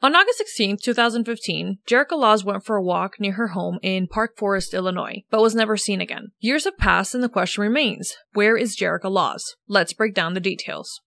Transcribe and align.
On 0.00 0.14
August 0.14 0.38
16, 0.38 0.76
2015, 0.80 1.78
Jerrica 1.84 2.16
Laws 2.16 2.44
went 2.44 2.64
for 2.64 2.76
a 2.76 2.82
walk 2.82 3.18
near 3.18 3.32
her 3.32 3.48
home 3.48 3.80
in 3.82 4.06
Park 4.06 4.36
Forest, 4.36 4.72
Illinois, 4.72 5.24
but 5.28 5.42
was 5.42 5.56
never 5.56 5.76
seen 5.76 6.00
again. 6.00 6.28
Years 6.38 6.66
have 6.66 6.78
passed 6.78 7.16
and 7.16 7.24
the 7.24 7.28
question 7.28 7.62
remains 7.62 8.14
where 8.32 8.56
is 8.56 8.76
Jerrica 8.76 9.10
Laws? 9.10 9.56
Let's 9.66 9.92
break 9.92 10.14
down 10.14 10.34
the 10.34 10.40
details. 10.40 11.00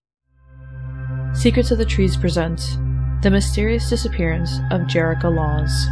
Secrets 1.34 1.72
of 1.72 1.78
the 1.78 1.86
Trees 1.86 2.18
presents 2.18 2.76
The 3.22 3.30
Mysterious 3.32 3.90
Disappearance 3.90 4.58
of 4.72 4.82
Jerrica 4.82 5.34
Laws. 5.34 5.88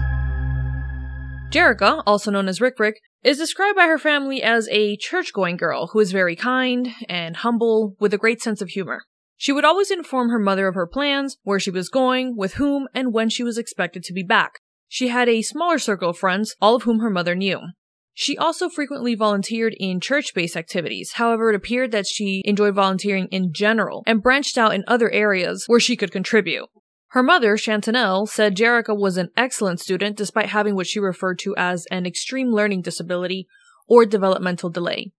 Jerrica, 1.52 2.04
also 2.05 2.31
known 2.31 2.50
as 2.50 2.59
Rick 2.59 2.79
Rick, 2.79 3.00
is 3.23 3.38
described 3.38 3.77
by 3.77 3.86
her 3.86 3.97
family 3.97 4.43
as 4.43 4.68
a 4.71 4.97
church 4.97 5.31
going 5.31 5.55
girl 5.55 5.88
who 5.88 6.00
is 6.02 6.11
very 6.11 6.36
kind 6.36 6.89
and 7.07 7.38
humble 7.38 7.95
with 7.97 8.13
a 8.13 8.18
great 8.18 8.41
sense 8.41 8.61
of 8.61 8.68
humor. 8.68 9.04
She 9.41 9.53
would 9.53 9.63
always 9.63 9.89
inform 9.89 10.31
her 10.31 10.37
mother 10.37 10.67
of 10.67 10.75
her 10.75 10.85
plans, 10.85 11.37
where 11.43 11.61
she 11.61 11.71
was 11.71 11.88
going, 11.88 12.35
with 12.35 12.55
whom, 12.55 12.89
and 12.93 13.13
when 13.13 13.29
she 13.29 13.41
was 13.41 13.57
expected 13.57 14.03
to 14.03 14.13
be 14.13 14.21
back. 14.21 14.59
She 14.89 15.07
had 15.07 15.30
a 15.30 15.41
smaller 15.41 15.80
circle 15.80 16.09
of 16.09 16.17
friends, 16.17 16.57
all 16.61 16.75
of 16.75 16.84
whom 16.84 16.99
her 16.99 17.09
mother 17.09 17.35
knew. 17.35 17.61
She 18.13 18.38
also 18.38 18.67
frequently 18.67 19.16
volunteered 19.16 19.75
in 19.80 20.02
church 20.02 20.33
based 20.35 20.57
activities. 20.57 21.13
However, 21.13 21.52
it 21.52 21.55
appeared 21.55 21.91
that 21.94 22.05
she 22.05 22.41
enjoyed 22.44 22.75
volunteering 22.75 23.30
in 23.31 23.53
general 23.53 24.03
and 24.05 24.21
branched 24.21 24.57
out 24.57 24.75
in 24.75 24.83
other 24.88 25.09
areas 25.09 25.63
where 25.67 25.80
she 25.80 25.95
could 25.95 26.11
contribute. 26.11 26.66
Her 27.11 27.23
mother, 27.23 27.55
Chantanelle, 27.55 28.27
said 28.27 28.58
Jerrica 28.58 28.94
was 28.94 29.16
an 29.16 29.30
excellent 29.38 29.80
student 29.80 30.17
despite 30.17 30.47
having 30.47 30.75
what 30.75 30.88
she 30.88 30.99
referred 30.99 31.39
to 31.39 31.55
as 31.55 31.85
an 31.89 32.05
extreme 32.05 32.52
learning 32.52 32.81
disability 32.81 33.47
or 33.88 34.05
developmental 34.05 34.69
delay. 34.69 35.13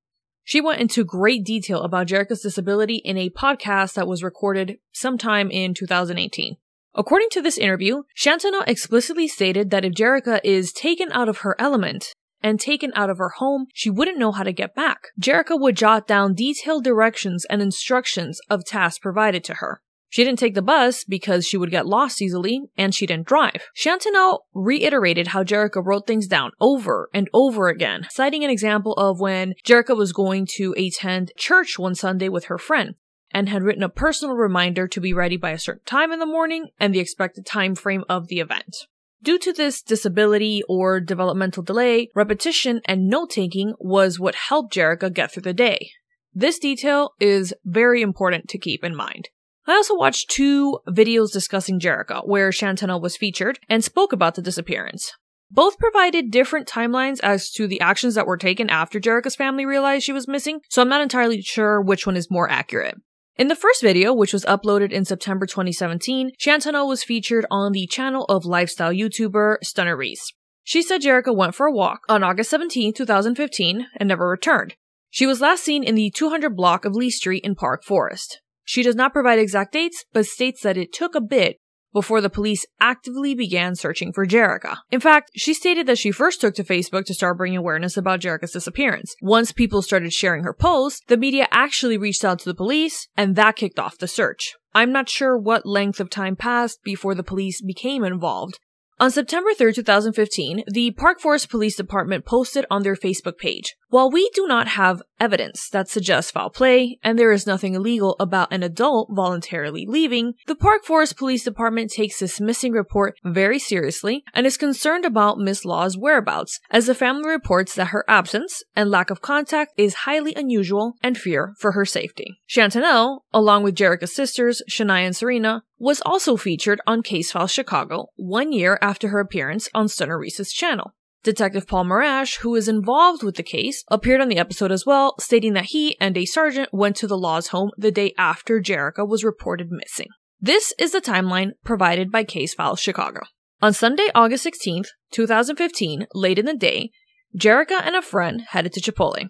She 0.45 0.61
went 0.61 0.80
into 0.80 1.05
great 1.05 1.45
detail 1.45 1.83
about 1.83 2.09
Jerrica's 2.09 2.43
disability 2.43 2.97
in 2.97 3.17
a 3.17 3.31
podcast 3.31 3.95
that 3.95 4.09
was 4.09 4.23
recorded 4.23 4.79
sometime 4.93 5.51
in 5.51 5.75
2018. 5.75 6.57
According 6.95 7.29
to 7.31 7.43
this 7.43 7.59
interview, 7.59 8.03
Chantanelle 8.17 8.67
explicitly 8.67 9.29
stated 9.29 9.71
that 9.71 9.84
if 9.84 9.93
Jerrica 9.93 10.41
is 10.43 10.73
taken 10.73 11.12
out 11.12 11.29
of 11.29 11.39
her 11.39 11.55
element 11.59 12.14
and 12.42 12.59
taken 12.59 12.91
out 12.97 13.11
of 13.11 13.19
her 13.19 13.31
home, 13.37 13.67
she 13.75 13.91
wouldn't 13.91 14.19
know 14.19 14.33
how 14.33 14.42
to 14.42 14.53
get 14.53 14.75
back. 14.75 15.09
Jerrica 15.20 15.61
would 15.61 15.77
jot 15.77 16.09
down 16.09 16.34
detailed 16.34 16.83
directions 16.83 17.45
and 17.48 17.62
instructions 17.62 18.41
of 18.48 18.64
tasks 18.64 18.98
provided 18.98 19.45
to 19.45 19.55
her. 19.55 19.83
She 20.11 20.25
didn't 20.25 20.41
take 20.41 20.55
the 20.55 20.62
bus 20.62 21.05
because 21.05 21.47
she 21.47 21.56
would 21.56 21.70
get 21.70 21.86
lost 21.86 22.20
easily, 22.20 22.62
and 22.77 22.92
she 22.92 23.06
didn't 23.06 23.28
drive. 23.28 23.69
Chantanelle 23.77 24.41
reiterated 24.52 25.28
how 25.28 25.44
Jerrica 25.44 25.84
wrote 25.84 26.06
things 26.06 26.27
down 26.27 26.50
over 26.61 27.08
and 27.14 27.30
over 27.33 27.69
again, 27.69 28.08
citing 28.11 28.42
an 28.42 28.50
example 28.50 28.92
of 28.94 29.20
when 29.20 29.55
Jerrica 29.64 29.97
was 29.97 30.12
going 30.12 30.47
to 30.56 30.75
attend 30.77 31.30
church 31.36 31.78
one 31.78 31.94
Sunday 31.94 32.28
with 32.28 32.47
her 32.47 32.58
friend 32.58 32.97
and 33.33 33.48
had 33.48 33.62
written 33.62 33.84
a 33.84 33.89
personal 33.89 34.34
reminder 34.34 34.89
to 34.89 35.00
be 35.00 35.12
ready 35.12 35.36
by 35.36 35.50
a 35.50 35.58
certain 35.58 35.84
time 35.84 36.11
in 36.11 36.19
the 36.19 36.27
morning 36.27 36.70
and 36.80 36.92
the 36.92 36.98
expected 36.98 37.47
time 37.47 37.77
frame 37.77 38.05
of 38.08 38.27
the 38.27 38.41
event. 38.41 38.77
Due 39.22 39.39
to 39.39 39.52
this 39.52 39.83
disability 39.83 40.62
or 40.69 40.98
developmental 40.98 41.62
delay, 41.62 42.08
repetition 42.17 42.80
and 42.86 43.06
note 43.06 43.30
taking 43.30 43.74
was 43.78 44.19
what 44.19 44.34
helped 44.34 44.74
Jerrica 44.74 45.12
get 45.12 45.30
through 45.30 45.42
the 45.42 45.52
day. 45.52 45.91
This 46.33 46.58
detail 46.58 47.12
is 47.20 47.55
very 47.64 48.02
important 48.02 48.48
to 48.48 48.58
keep 48.58 48.83
in 48.83 48.97
mind. 48.97 49.28
I 49.71 49.75
also 49.75 49.95
watched 49.95 50.31
two 50.31 50.81
videos 50.89 51.31
discussing 51.31 51.79
Jerrica, 51.79 52.27
where 52.27 52.51
Chantanelle 52.51 53.01
was 53.01 53.17
featured 53.17 53.61
and 53.69 53.85
spoke 53.85 54.13
about 54.13 54.35
the 54.35 54.43
disappearance. 54.43 55.13
Both 55.49 55.79
provided 55.79 56.33
different 56.33 56.67
timelines 56.67 57.21
as 57.23 57.53
to 57.53 57.69
the 57.69 57.81
actions 57.81 58.17
that 58.17 58.27
were 58.27 58.37
taken 58.37 58.69
after 58.69 58.98
Jerrica's 58.98 59.37
family 59.37 59.65
realized 59.65 60.03
she 60.03 60.13
was 60.13 60.27
missing, 60.27 60.59
so 60.69 60.83
I'm 60.83 60.89
not 60.89 61.03
entirely 61.03 61.41
sure 61.41 61.81
which 61.81 62.05
one 62.05 62.17
is 62.17 62.33
more 62.33 62.51
accurate. 62.51 62.97
In 63.37 63.47
the 63.47 63.55
first 63.55 63.81
video, 63.81 64.13
which 64.13 64.33
was 64.33 64.45
uploaded 64.47 64.91
in 64.91 65.05
September 65.05 65.47
2017, 65.47 66.33
Chantanelle 66.37 66.89
was 66.89 67.05
featured 67.05 67.47
on 67.48 67.71
the 67.71 67.87
channel 67.87 68.25
of 68.25 68.45
lifestyle 68.45 68.93
YouTuber 68.93 69.59
Stunner 69.63 69.97
Reese. 69.97 70.33
She 70.65 70.83
said 70.83 71.03
Jerrica 71.03 71.33
went 71.33 71.55
for 71.55 71.67
a 71.67 71.73
walk 71.73 72.01
on 72.09 72.25
August 72.25 72.51
17, 72.51 72.93
2015, 72.93 73.87
and 73.97 74.09
never 74.09 74.29
returned. 74.29 74.75
She 75.11 75.27
was 75.27 75.41
last 75.41 75.63
seen 75.63 75.85
in 75.85 75.95
the 75.95 76.11
200 76.11 76.57
block 76.57 76.85
of 76.85 76.97
Lee 76.97 77.09
Street 77.09 77.45
in 77.45 77.55
Park 77.55 77.85
Forest. 77.85 78.41
She 78.65 78.83
does 78.83 78.95
not 78.95 79.13
provide 79.13 79.39
exact 79.39 79.73
dates, 79.73 80.05
but 80.13 80.27
states 80.27 80.63
that 80.63 80.77
it 80.77 80.93
took 80.93 81.15
a 81.15 81.21
bit 81.21 81.57
before 81.93 82.21
the 82.21 82.31
police 82.31 82.65
actively 82.81 83.35
began 83.35 83.75
searching 83.75 84.13
for 84.13 84.27
Jerrica. 84.27 84.77
In 84.91 85.01
fact, 85.01 85.33
she 85.35 85.53
stated 85.53 85.87
that 85.87 85.98
she 85.98 86.13
first 86.13 86.41
took 86.41 86.55
to 86.55 86.65
Facebook 86.65 87.05
to 87.07 87.15
start 87.15 87.37
bringing 87.37 87.59
awareness 87.59 87.97
about 87.97 88.21
Jerrica's 88.21 88.53
disappearance. 88.53 89.15
Once 89.21 89.51
people 89.51 89.83
started 89.83 90.13
sharing 90.13 90.45
her 90.45 90.55
posts, 90.55 91.03
the 91.09 91.17
media 91.17 91.48
actually 91.51 91.98
reached 91.98 92.25
out 92.25 92.39
to 92.41 92.48
the 92.48 92.55
police, 92.55 93.09
and 93.17 93.35
that 93.35 93.57
kicked 93.57 93.79
off 93.79 93.98
the 93.98 94.07
search. 94.07 94.55
I'm 94.73 94.92
not 94.92 95.09
sure 95.09 95.37
what 95.37 95.67
length 95.67 95.98
of 95.98 96.11
time 96.11 96.37
passed 96.37 96.79
before 96.85 97.17
the 97.17 97.25
police 97.25 97.61
became 97.61 98.05
involved, 98.05 98.61
on 99.01 99.11
September 99.11 99.55
3, 99.55 99.73
2015, 99.73 100.65
the 100.71 100.91
Park 100.91 101.21
Forest 101.21 101.48
Police 101.48 101.75
Department 101.75 102.27
posted 102.27 102.67
on 102.71 102.83
their 102.83 102.95
Facebook 102.95 103.39
page, 103.39 103.75
While 103.90 104.08
we 104.08 104.30
do 104.34 104.46
not 104.46 104.68
have 104.68 105.02
evidence 105.18 105.68
that 105.70 105.89
suggests 105.89 106.30
foul 106.30 106.48
play, 106.48 107.01
and 107.02 107.18
there 107.18 107.33
is 107.33 107.45
nothing 107.45 107.74
illegal 107.74 108.14
about 108.20 108.52
an 108.52 108.62
adult 108.62 109.08
voluntarily 109.11 109.84
leaving, 109.84 110.34
the 110.46 110.55
Park 110.55 110.84
Forest 110.84 111.17
Police 111.17 111.42
Department 111.42 111.90
takes 111.90 112.20
this 112.20 112.40
missing 112.40 112.70
report 112.70 113.17
very 113.24 113.58
seriously 113.58 114.23
and 114.33 114.46
is 114.46 114.56
concerned 114.56 115.05
about 115.05 115.39
Miss 115.39 115.64
Law's 115.64 115.98
whereabouts, 115.98 116.61
as 116.70 116.86
the 116.86 116.95
family 116.95 117.29
reports 117.29 117.74
that 117.74 117.89
her 117.89 118.05
absence 118.06 118.62
and 118.77 118.92
lack 118.92 119.11
of 119.11 119.23
contact 119.23 119.73
is 119.77 119.95
highly 120.06 120.36
unusual 120.36 120.95
and 121.02 121.18
fear 121.18 121.55
for 121.58 121.73
her 121.73 121.84
safety. 121.84 122.40
Chantanelle, 122.48 123.23
along 123.33 123.64
with 123.64 123.74
Jerrica's 123.74 124.14
sisters, 124.14 124.62
Shania 124.70 125.05
and 125.05 125.17
Serena, 125.17 125.64
was 125.80 126.00
also 126.02 126.36
featured 126.36 126.80
on 126.86 127.02
Case 127.02 127.33
File 127.33 127.48
Chicago 127.48 128.06
one 128.14 128.52
year 128.52 128.79
after 128.81 129.08
her 129.08 129.19
appearance 129.19 129.69
on 129.75 129.88
Stunner 129.88 130.17
Reese's 130.17 130.52
channel. 130.52 130.93
Detective 131.23 131.67
Paul 131.67 131.85
Marash, 131.85 132.38
who 132.38 132.55
is 132.55 132.67
involved 132.67 133.23
with 133.23 133.37
the 133.37 133.43
case, 133.43 133.85
appeared 133.88 134.23
on 134.23 134.29
the 134.29 134.38
episode 134.38 134.73
as 134.73 134.87
well, 134.87 135.14
stating 135.19 135.53
that 135.53 135.67
he 135.67 135.97
and 136.00 136.17
a 136.17 136.25
sergeant 136.25 136.70
went 136.73 136.97
to 136.97 137.06
the 137.06 137.19
Laws 137.19 137.49
home 137.49 137.70
the 137.76 137.91
day 137.91 138.14
after 138.17 138.61
Jerrica 138.61 139.06
was 139.06 139.23
reported 139.23 139.70
missing. 139.70 140.09
This 140.41 140.73
is 140.79 140.93
the 140.93 141.03
timeline 141.03 141.50
provided 141.62 142.11
by 142.11 142.25
Case 142.25 142.55
File 142.55 142.76
Chicago. 142.76 143.20
On 143.61 143.75
Sunday, 143.75 144.09
August 144.14 144.47
16th, 144.47 144.88
2015, 145.12 146.06
late 146.14 146.38
in 146.38 146.47
the 146.47 146.56
day, 146.56 146.91
Jerrica 147.37 147.82
and 147.85 147.94
a 147.94 148.00
friend 148.00 148.44
headed 148.49 148.73
to 148.73 148.81
Chipotle. 148.81 149.29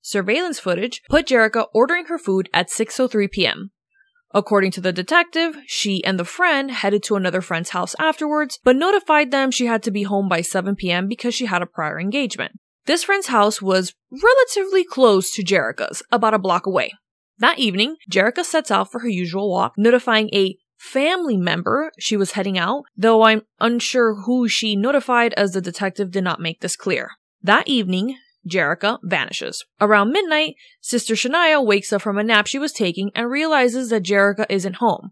Surveillance 0.00 0.60
footage 0.60 1.02
put 1.10 1.26
Jerrica 1.26 1.66
ordering 1.74 2.06
her 2.06 2.18
food 2.18 2.48
at 2.54 2.68
6:03 2.68 3.30
p.m. 3.30 3.72
According 4.34 4.70
to 4.72 4.80
the 4.80 4.92
detective, 4.92 5.56
she 5.66 6.02
and 6.04 6.18
the 6.18 6.24
friend 6.24 6.70
headed 6.70 7.02
to 7.04 7.16
another 7.16 7.40
friend's 7.40 7.70
house 7.70 7.94
afterwards, 7.98 8.58
but 8.64 8.76
notified 8.76 9.30
them 9.30 9.50
she 9.50 9.66
had 9.66 9.82
to 9.82 9.90
be 9.90 10.04
home 10.04 10.28
by 10.28 10.40
7 10.40 10.74
p.m. 10.74 11.06
because 11.06 11.34
she 11.34 11.46
had 11.46 11.62
a 11.62 11.66
prior 11.66 12.00
engagement. 12.00 12.52
This 12.86 13.04
friend's 13.04 13.28
house 13.28 13.60
was 13.62 13.94
relatively 14.10 14.84
close 14.84 15.30
to 15.32 15.44
Jerrica's, 15.44 16.02
about 16.10 16.34
a 16.34 16.38
block 16.38 16.66
away. 16.66 16.92
That 17.38 17.58
evening, 17.58 17.96
Jerrica 18.10 18.44
sets 18.44 18.70
out 18.70 18.90
for 18.90 19.00
her 19.00 19.08
usual 19.08 19.50
walk, 19.50 19.74
notifying 19.76 20.30
a 20.32 20.56
family 20.78 21.36
member 21.36 21.92
she 21.98 22.16
was 22.16 22.32
heading 22.32 22.58
out, 22.58 22.84
though 22.96 23.22
I'm 23.22 23.42
unsure 23.60 24.22
who 24.22 24.48
she 24.48 24.74
notified 24.74 25.32
as 25.34 25.52
the 25.52 25.60
detective 25.60 26.10
did 26.10 26.24
not 26.24 26.40
make 26.40 26.60
this 26.60 26.76
clear. 26.76 27.10
That 27.42 27.68
evening, 27.68 28.16
Jerrica 28.48 28.98
vanishes. 29.02 29.64
Around 29.80 30.12
midnight, 30.12 30.54
Sister 30.80 31.14
Shania 31.14 31.64
wakes 31.64 31.92
up 31.92 32.02
from 32.02 32.18
a 32.18 32.22
nap 32.22 32.46
she 32.46 32.58
was 32.58 32.72
taking 32.72 33.10
and 33.14 33.30
realizes 33.30 33.90
that 33.90 34.04
Jerrica 34.04 34.46
isn't 34.48 34.76
home. 34.76 35.10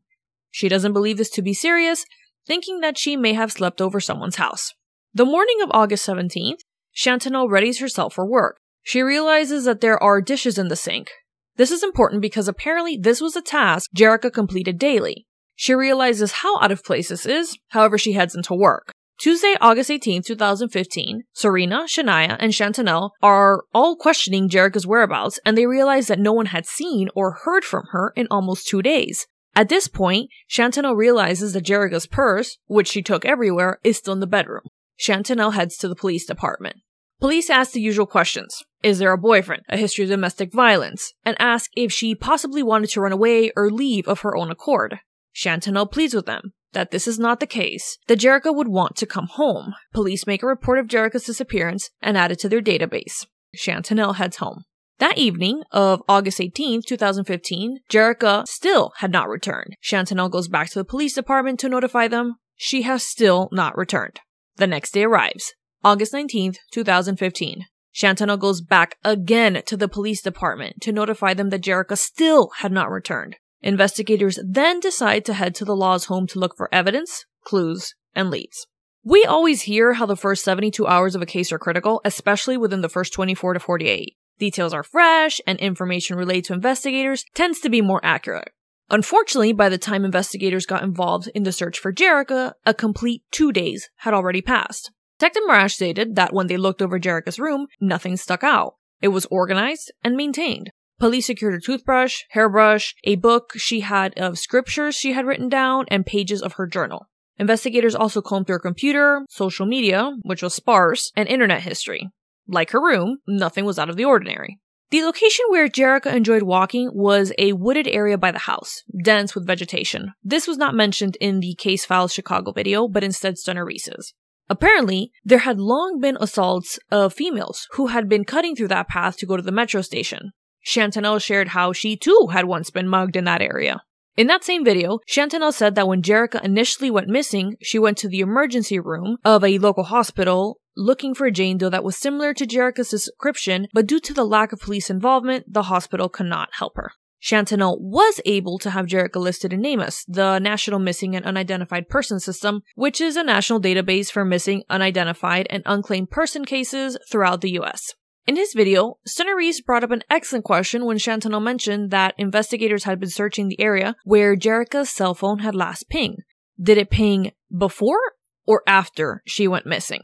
She 0.50 0.68
doesn't 0.68 0.92
believe 0.92 1.16
this 1.16 1.30
to 1.30 1.42
be 1.42 1.54
serious, 1.54 2.04
thinking 2.46 2.80
that 2.80 2.98
she 2.98 3.16
may 3.16 3.34
have 3.34 3.52
slept 3.52 3.80
over 3.80 4.00
someone's 4.00 4.36
house. 4.36 4.74
The 5.14 5.24
morning 5.24 5.58
of 5.62 5.70
August 5.72 6.06
17th, 6.08 6.60
Chantanelle 6.96 7.48
readies 7.48 7.80
herself 7.80 8.14
for 8.14 8.26
work. 8.26 8.58
She 8.82 9.02
realizes 9.02 9.64
that 9.64 9.80
there 9.80 10.02
are 10.02 10.20
dishes 10.20 10.58
in 10.58 10.68
the 10.68 10.76
sink. 10.76 11.10
This 11.56 11.70
is 11.70 11.82
important 11.82 12.22
because 12.22 12.48
apparently 12.48 12.96
this 12.96 13.20
was 13.20 13.36
a 13.36 13.42
task 13.42 13.90
Jerrica 13.94 14.32
completed 14.32 14.78
daily. 14.78 15.26
She 15.54 15.74
realizes 15.74 16.32
how 16.32 16.58
out 16.60 16.72
of 16.72 16.82
place 16.82 17.10
this 17.10 17.26
is, 17.26 17.58
however 17.68 17.98
she 17.98 18.12
heads 18.12 18.34
into 18.34 18.54
work. 18.54 18.92
Tuesday, 19.20 19.54
August 19.60 19.90
18, 19.90 20.22
2015, 20.22 21.24
Serena, 21.34 21.84
Shania, 21.86 22.38
and 22.40 22.54
Chantanelle 22.54 23.10
are 23.22 23.64
all 23.74 23.94
questioning 23.94 24.48
Jerrica's 24.48 24.86
whereabouts 24.86 25.38
and 25.44 25.58
they 25.58 25.66
realize 25.66 26.06
that 26.06 26.18
no 26.18 26.32
one 26.32 26.46
had 26.46 26.64
seen 26.64 27.10
or 27.14 27.40
heard 27.44 27.62
from 27.62 27.84
her 27.90 28.14
in 28.16 28.26
almost 28.30 28.66
two 28.66 28.80
days. 28.80 29.26
At 29.54 29.68
this 29.68 29.88
point, 29.88 30.30
Chantanelle 30.48 30.96
realizes 30.96 31.52
that 31.52 31.66
Jerrica's 31.66 32.06
purse, 32.06 32.56
which 32.64 32.88
she 32.88 33.02
took 33.02 33.26
everywhere, 33.26 33.78
is 33.84 33.98
still 33.98 34.14
in 34.14 34.20
the 34.20 34.26
bedroom. 34.26 34.62
Chantanelle 34.98 35.52
heads 35.52 35.76
to 35.76 35.88
the 35.88 35.94
police 35.94 36.24
department. 36.24 36.76
Police 37.20 37.50
ask 37.50 37.72
the 37.72 37.82
usual 37.82 38.06
questions. 38.06 38.62
Is 38.82 39.00
there 39.00 39.12
a 39.12 39.18
boyfriend? 39.18 39.64
A 39.68 39.76
history 39.76 40.04
of 40.04 40.10
domestic 40.10 40.50
violence? 40.50 41.12
And 41.26 41.36
ask 41.38 41.70
if 41.76 41.92
she 41.92 42.14
possibly 42.14 42.62
wanted 42.62 42.88
to 42.90 43.02
run 43.02 43.12
away 43.12 43.52
or 43.54 43.70
leave 43.70 44.08
of 44.08 44.20
her 44.20 44.34
own 44.34 44.50
accord. 44.50 45.00
Chantanelle 45.36 45.92
pleads 45.92 46.14
with 46.14 46.24
them 46.24 46.54
that 46.72 46.90
this 46.90 47.06
is 47.06 47.18
not 47.18 47.40
the 47.40 47.46
case, 47.46 47.98
that 48.06 48.18
Jerrica 48.18 48.54
would 48.54 48.68
want 48.68 48.96
to 48.96 49.06
come 49.06 49.26
home. 49.26 49.74
Police 49.92 50.26
make 50.26 50.42
a 50.42 50.46
report 50.46 50.78
of 50.78 50.86
Jerrica's 50.86 51.24
disappearance 51.24 51.90
and 52.00 52.16
add 52.16 52.32
it 52.32 52.38
to 52.40 52.48
their 52.48 52.62
database. 52.62 53.26
Chantanelle 53.56 54.16
heads 54.16 54.36
home. 54.36 54.64
That 54.98 55.18
evening 55.18 55.62
of 55.72 56.02
August 56.08 56.40
18, 56.40 56.82
2015, 56.86 57.78
Jerrica 57.90 58.46
still 58.46 58.92
had 58.98 59.10
not 59.10 59.28
returned. 59.28 59.76
Chantanelle 59.82 60.30
goes 60.30 60.46
back 60.46 60.68
to 60.70 60.78
the 60.78 60.84
police 60.84 61.14
department 61.14 61.58
to 61.60 61.68
notify 61.68 62.06
them. 62.06 62.36
she 62.54 62.82
has 62.82 63.02
still 63.02 63.48
not 63.50 63.76
returned. 63.78 64.20
The 64.56 64.66
next 64.66 64.92
day 64.92 65.04
arrives, 65.04 65.54
August 65.82 66.12
19th, 66.12 66.58
2015. 66.70 67.64
Chantanel 67.94 68.38
goes 68.38 68.60
back 68.60 68.96
again 69.02 69.62
to 69.64 69.76
the 69.76 69.88
police 69.88 70.20
department 70.20 70.82
to 70.82 70.92
notify 70.92 71.32
them 71.32 71.48
that 71.48 71.62
Jerrica 71.62 71.96
still 71.96 72.50
had 72.58 72.70
not 72.70 72.90
returned. 72.90 73.36
Investigators 73.62 74.38
then 74.44 74.80
decide 74.80 75.24
to 75.24 75.34
head 75.34 75.54
to 75.56 75.64
the 75.64 75.76
law's 75.76 76.06
home 76.06 76.26
to 76.28 76.38
look 76.38 76.56
for 76.56 76.72
evidence, 76.72 77.26
clues, 77.44 77.94
and 78.14 78.30
leads. 78.30 78.66
We 79.04 79.24
always 79.24 79.62
hear 79.62 79.94
how 79.94 80.06
the 80.06 80.16
first 80.16 80.44
72 80.44 80.86
hours 80.86 81.14
of 81.14 81.22
a 81.22 81.26
case 81.26 81.52
are 81.52 81.58
critical, 81.58 82.00
especially 82.04 82.56
within 82.56 82.80
the 82.80 82.88
first 82.88 83.12
24 83.12 83.54
to 83.54 83.60
48. 83.60 84.16
Details 84.38 84.72
are 84.72 84.82
fresh, 84.82 85.40
and 85.46 85.58
information 85.58 86.16
related 86.16 86.44
to 86.46 86.52
investigators 86.54 87.24
tends 87.34 87.60
to 87.60 87.70
be 87.70 87.80
more 87.80 88.00
accurate. 88.02 88.52
Unfortunately, 88.90 89.52
by 89.52 89.68
the 89.68 89.78
time 89.78 90.04
investigators 90.04 90.66
got 90.66 90.82
involved 90.82 91.30
in 91.34 91.44
the 91.44 91.52
search 91.52 91.78
for 91.78 91.92
Jerrica, 91.92 92.54
a 92.66 92.74
complete 92.74 93.22
two 93.30 93.52
days 93.52 93.88
had 93.98 94.14
already 94.14 94.42
passed. 94.42 94.90
Detective 95.18 95.42
Marash 95.48 95.72
stated 95.72 96.16
that 96.16 96.32
when 96.32 96.48
they 96.48 96.56
looked 96.56 96.82
over 96.82 96.98
Jerrica's 96.98 97.38
room, 97.38 97.66
nothing 97.80 98.16
stuck 98.16 98.42
out. 98.42 98.74
It 99.00 99.08
was 99.08 99.26
organized 99.26 99.92
and 100.02 100.16
maintained. 100.16 100.72
Police 101.00 101.26
secured 101.26 101.54
a 101.54 101.60
toothbrush, 101.60 102.24
hairbrush, 102.30 102.94
a 103.04 103.16
book 103.16 103.52
she 103.56 103.80
had 103.80 104.12
of 104.18 104.38
scriptures 104.38 104.94
she 104.94 105.14
had 105.14 105.24
written 105.24 105.48
down, 105.48 105.86
and 105.88 106.04
pages 106.04 106.42
of 106.42 106.52
her 106.52 106.66
journal. 106.66 107.08
Investigators 107.38 107.94
also 107.94 108.20
combed 108.20 108.46
through 108.46 108.56
her 108.56 108.60
computer, 108.60 109.22
social 109.30 109.64
media, 109.64 110.12
which 110.24 110.42
was 110.42 110.54
sparse, 110.54 111.10
and 111.16 111.26
internet 111.26 111.62
history. 111.62 112.10
Like 112.46 112.72
her 112.72 112.82
room, 112.82 113.16
nothing 113.26 113.64
was 113.64 113.78
out 113.78 113.88
of 113.88 113.96
the 113.96 114.04
ordinary. 114.04 114.58
The 114.90 115.02
location 115.02 115.46
where 115.48 115.68
Jerrica 115.68 116.14
enjoyed 116.14 116.42
walking 116.42 116.90
was 116.92 117.32
a 117.38 117.54
wooded 117.54 117.88
area 117.88 118.18
by 118.18 118.30
the 118.30 118.40
house, 118.40 118.82
dense 119.02 119.34
with 119.34 119.46
vegetation. 119.46 120.12
This 120.22 120.46
was 120.46 120.58
not 120.58 120.74
mentioned 120.74 121.16
in 121.18 121.40
the 121.40 121.54
Case 121.54 121.86
Files 121.86 122.12
Chicago 122.12 122.52
video, 122.52 122.88
but 122.88 123.04
instead 123.04 123.38
Stunner 123.38 123.64
Reese's. 123.64 124.12
Apparently, 124.50 125.12
there 125.24 125.38
had 125.38 125.58
long 125.58 125.98
been 125.98 126.18
assaults 126.20 126.78
of 126.90 127.14
females 127.14 127.68
who 127.72 127.86
had 127.86 128.06
been 128.06 128.24
cutting 128.24 128.54
through 128.54 128.68
that 128.68 128.88
path 128.88 129.16
to 129.16 129.26
go 129.26 129.36
to 129.36 129.42
the 129.42 129.52
metro 129.52 129.80
station. 129.80 130.32
Chantanel 130.64 131.20
shared 131.20 131.48
how 131.48 131.72
she 131.72 131.96
too 131.96 132.28
had 132.32 132.44
once 132.44 132.70
been 132.70 132.88
mugged 132.88 133.16
in 133.16 133.24
that 133.24 133.42
area. 133.42 133.82
In 134.16 134.26
that 134.26 134.44
same 134.44 134.64
video, 134.64 134.98
Chantanel 135.08 135.52
said 135.52 135.74
that 135.76 135.88
when 135.88 136.02
Jerrica 136.02 136.42
initially 136.44 136.90
went 136.90 137.08
missing, 137.08 137.56
she 137.62 137.78
went 137.78 137.96
to 137.98 138.08
the 138.08 138.20
emergency 138.20 138.78
room 138.78 139.16
of 139.24 139.42
a 139.42 139.58
local 139.58 139.84
hospital 139.84 140.58
looking 140.76 141.14
for 141.14 141.26
a 141.26 141.32
Jane 141.32 141.58
Doe 141.58 141.70
that 141.70 141.84
was 141.84 141.96
similar 141.96 142.34
to 142.34 142.46
Jerrica's 142.46 142.90
description, 142.90 143.68
but 143.72 143.86
due 143.86 144.00
to 144.00 144.14
the 144.14 144.24
lack 144.24 144.52
of 144.52 144.60
police 144.60 144.90
involvement, 144.90 145.52
the 145.52 145.64
hospital 145.64 146.08
could 146.08 146.26
not 146.26 146.50
help 146.52 146.76
her. 146.76 146.92
Chantanel 147.22 147.78
was 147.78 148.20
able 148.24 148.58
to 148.58 148.70
have 148.70 148.86
Jerrica 148.86 149.16
listed 149.16 149.52
in 149.52 149.60
NamUs, 149.60 150.04
the 150.08 150.38
National 150.38 150.78
Missing 150.78 151.14
and 151.14 151.26
Unidentified 151.26 151.88
Person 151.88 152.18
System, 152.18 152.62
which 152.76 153.00
is 153.00 153.16
a 153.16 153.22
national 153.22 153.60
database 153.60 154.10
for 154.10 154.24
missing, 154.24 154.62
unidentified, 154.70 155.46
and 155.50 155.62
unclaimed 155.66 156.10
person 156.10 156.46
cases 156.46 156.96
throughout 157.10 157.42
the 157.42 157.58
US. 157.60 157.94
In 158.30 158.36
his 158.36 158.52
video, 158.54 158.98
Reese 159.34 159.60
brought 159.60 159.82
up 159.82 159.90
an 159.90 160.04
excellent 160.08 160.44
question 160.44 160.84
when 160.84 160.98
Chantanel 160.98 161.42
mentioned 161.42 161.90
that 161.90 162.14
investigators 162.16 162.84
had 162.84 163.00
been 163.00 163.10
searching 163.10 163.48
the 163.48 163.60
area 163.60 163.96
where 164.04 164.36
Jerrica's 164.36 164.88
cell 164.88 165.14
phone 165.14 165.40
had 165.40 165.56
last 165.56 165.88
pinged. 165.88 166.18
Did 166.62 166.78
it 166.78 166.90
ping 166.90 167.32
before 167.58 167.98
or 168.46 168.62
after 168.68 169.24
she 169.26 169.48
went 169.48 169.66
missing? 169.66 170.02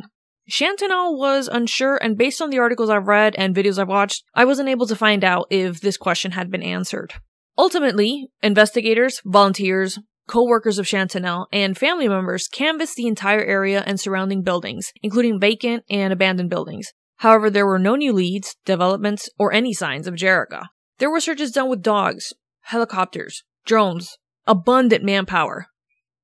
Chantanel 0.51 1.17
was 1.17 1.47
unsure, 1.47 1.99
and 1.99 2.19
based 2.19 2.43
on 2.43 2.51
the 2.51 2.59
articles 2.59 2.91
I've 2.91 3.07
read 3.07 3.37
and 3.39 3.55
videos 3.55 3.79
I've 3.79 3.87
watched, 3.87 4.25
I 4.35 4.45
wasn't 4.45 4.71
able 4.71 4.89
to 4.89 4.97
find 4.97 5.23
out 5.23 5.47
if 5.51 5.81
this 5.81 5.97
question 5.97 6.33
had 6.33 6.51
been 6.51 6.65
answered. 6.65 7.13
Ultimately, 7.57 8.27
investigators, 8.43 9.23
volunteers, 9.25 10.01
co-workers 10.27 10.81
of 10.81 10.87
Chantanel, 10.87 11.47
and 11.53 11.79
family 11.79 12.09
members 12.09 12.49
canvassed 12.49 12.97
the 12.97 13.07
entire 13.07 13.45
area 13.45 13.85
and 13.87 14.01
surrounding 14.01 14.43
buildings, 14.43 14.93
including 15.01 15.39
vacant 15.39 15.85
and 15.89 16.13
abandoned 16.13 16.51
buildings. 16.51 16.93
However, 17.17 17.51
there 17.51 17.67
were 17.67 17.79
no 17.79 17.97
new 17.97 18.13
leads, 18.13 18.57
developments, 18.65 19.29
or 19.39 19.53
any 19.53 19.73
signs 19.73 20.07
of 20.07 20.15
Jerrica. 20.15 20.69
There 20.99 21.11
were 21.11 21.21
searches 21.21 21.53
done 21.53 21.69
with 21.69 21.83
dogs, 21.83 22.33
helicopters, 22.63 23.45
drones, 23.65 24.17
abundant 24.47 25.05
manpower. 25.05 25.69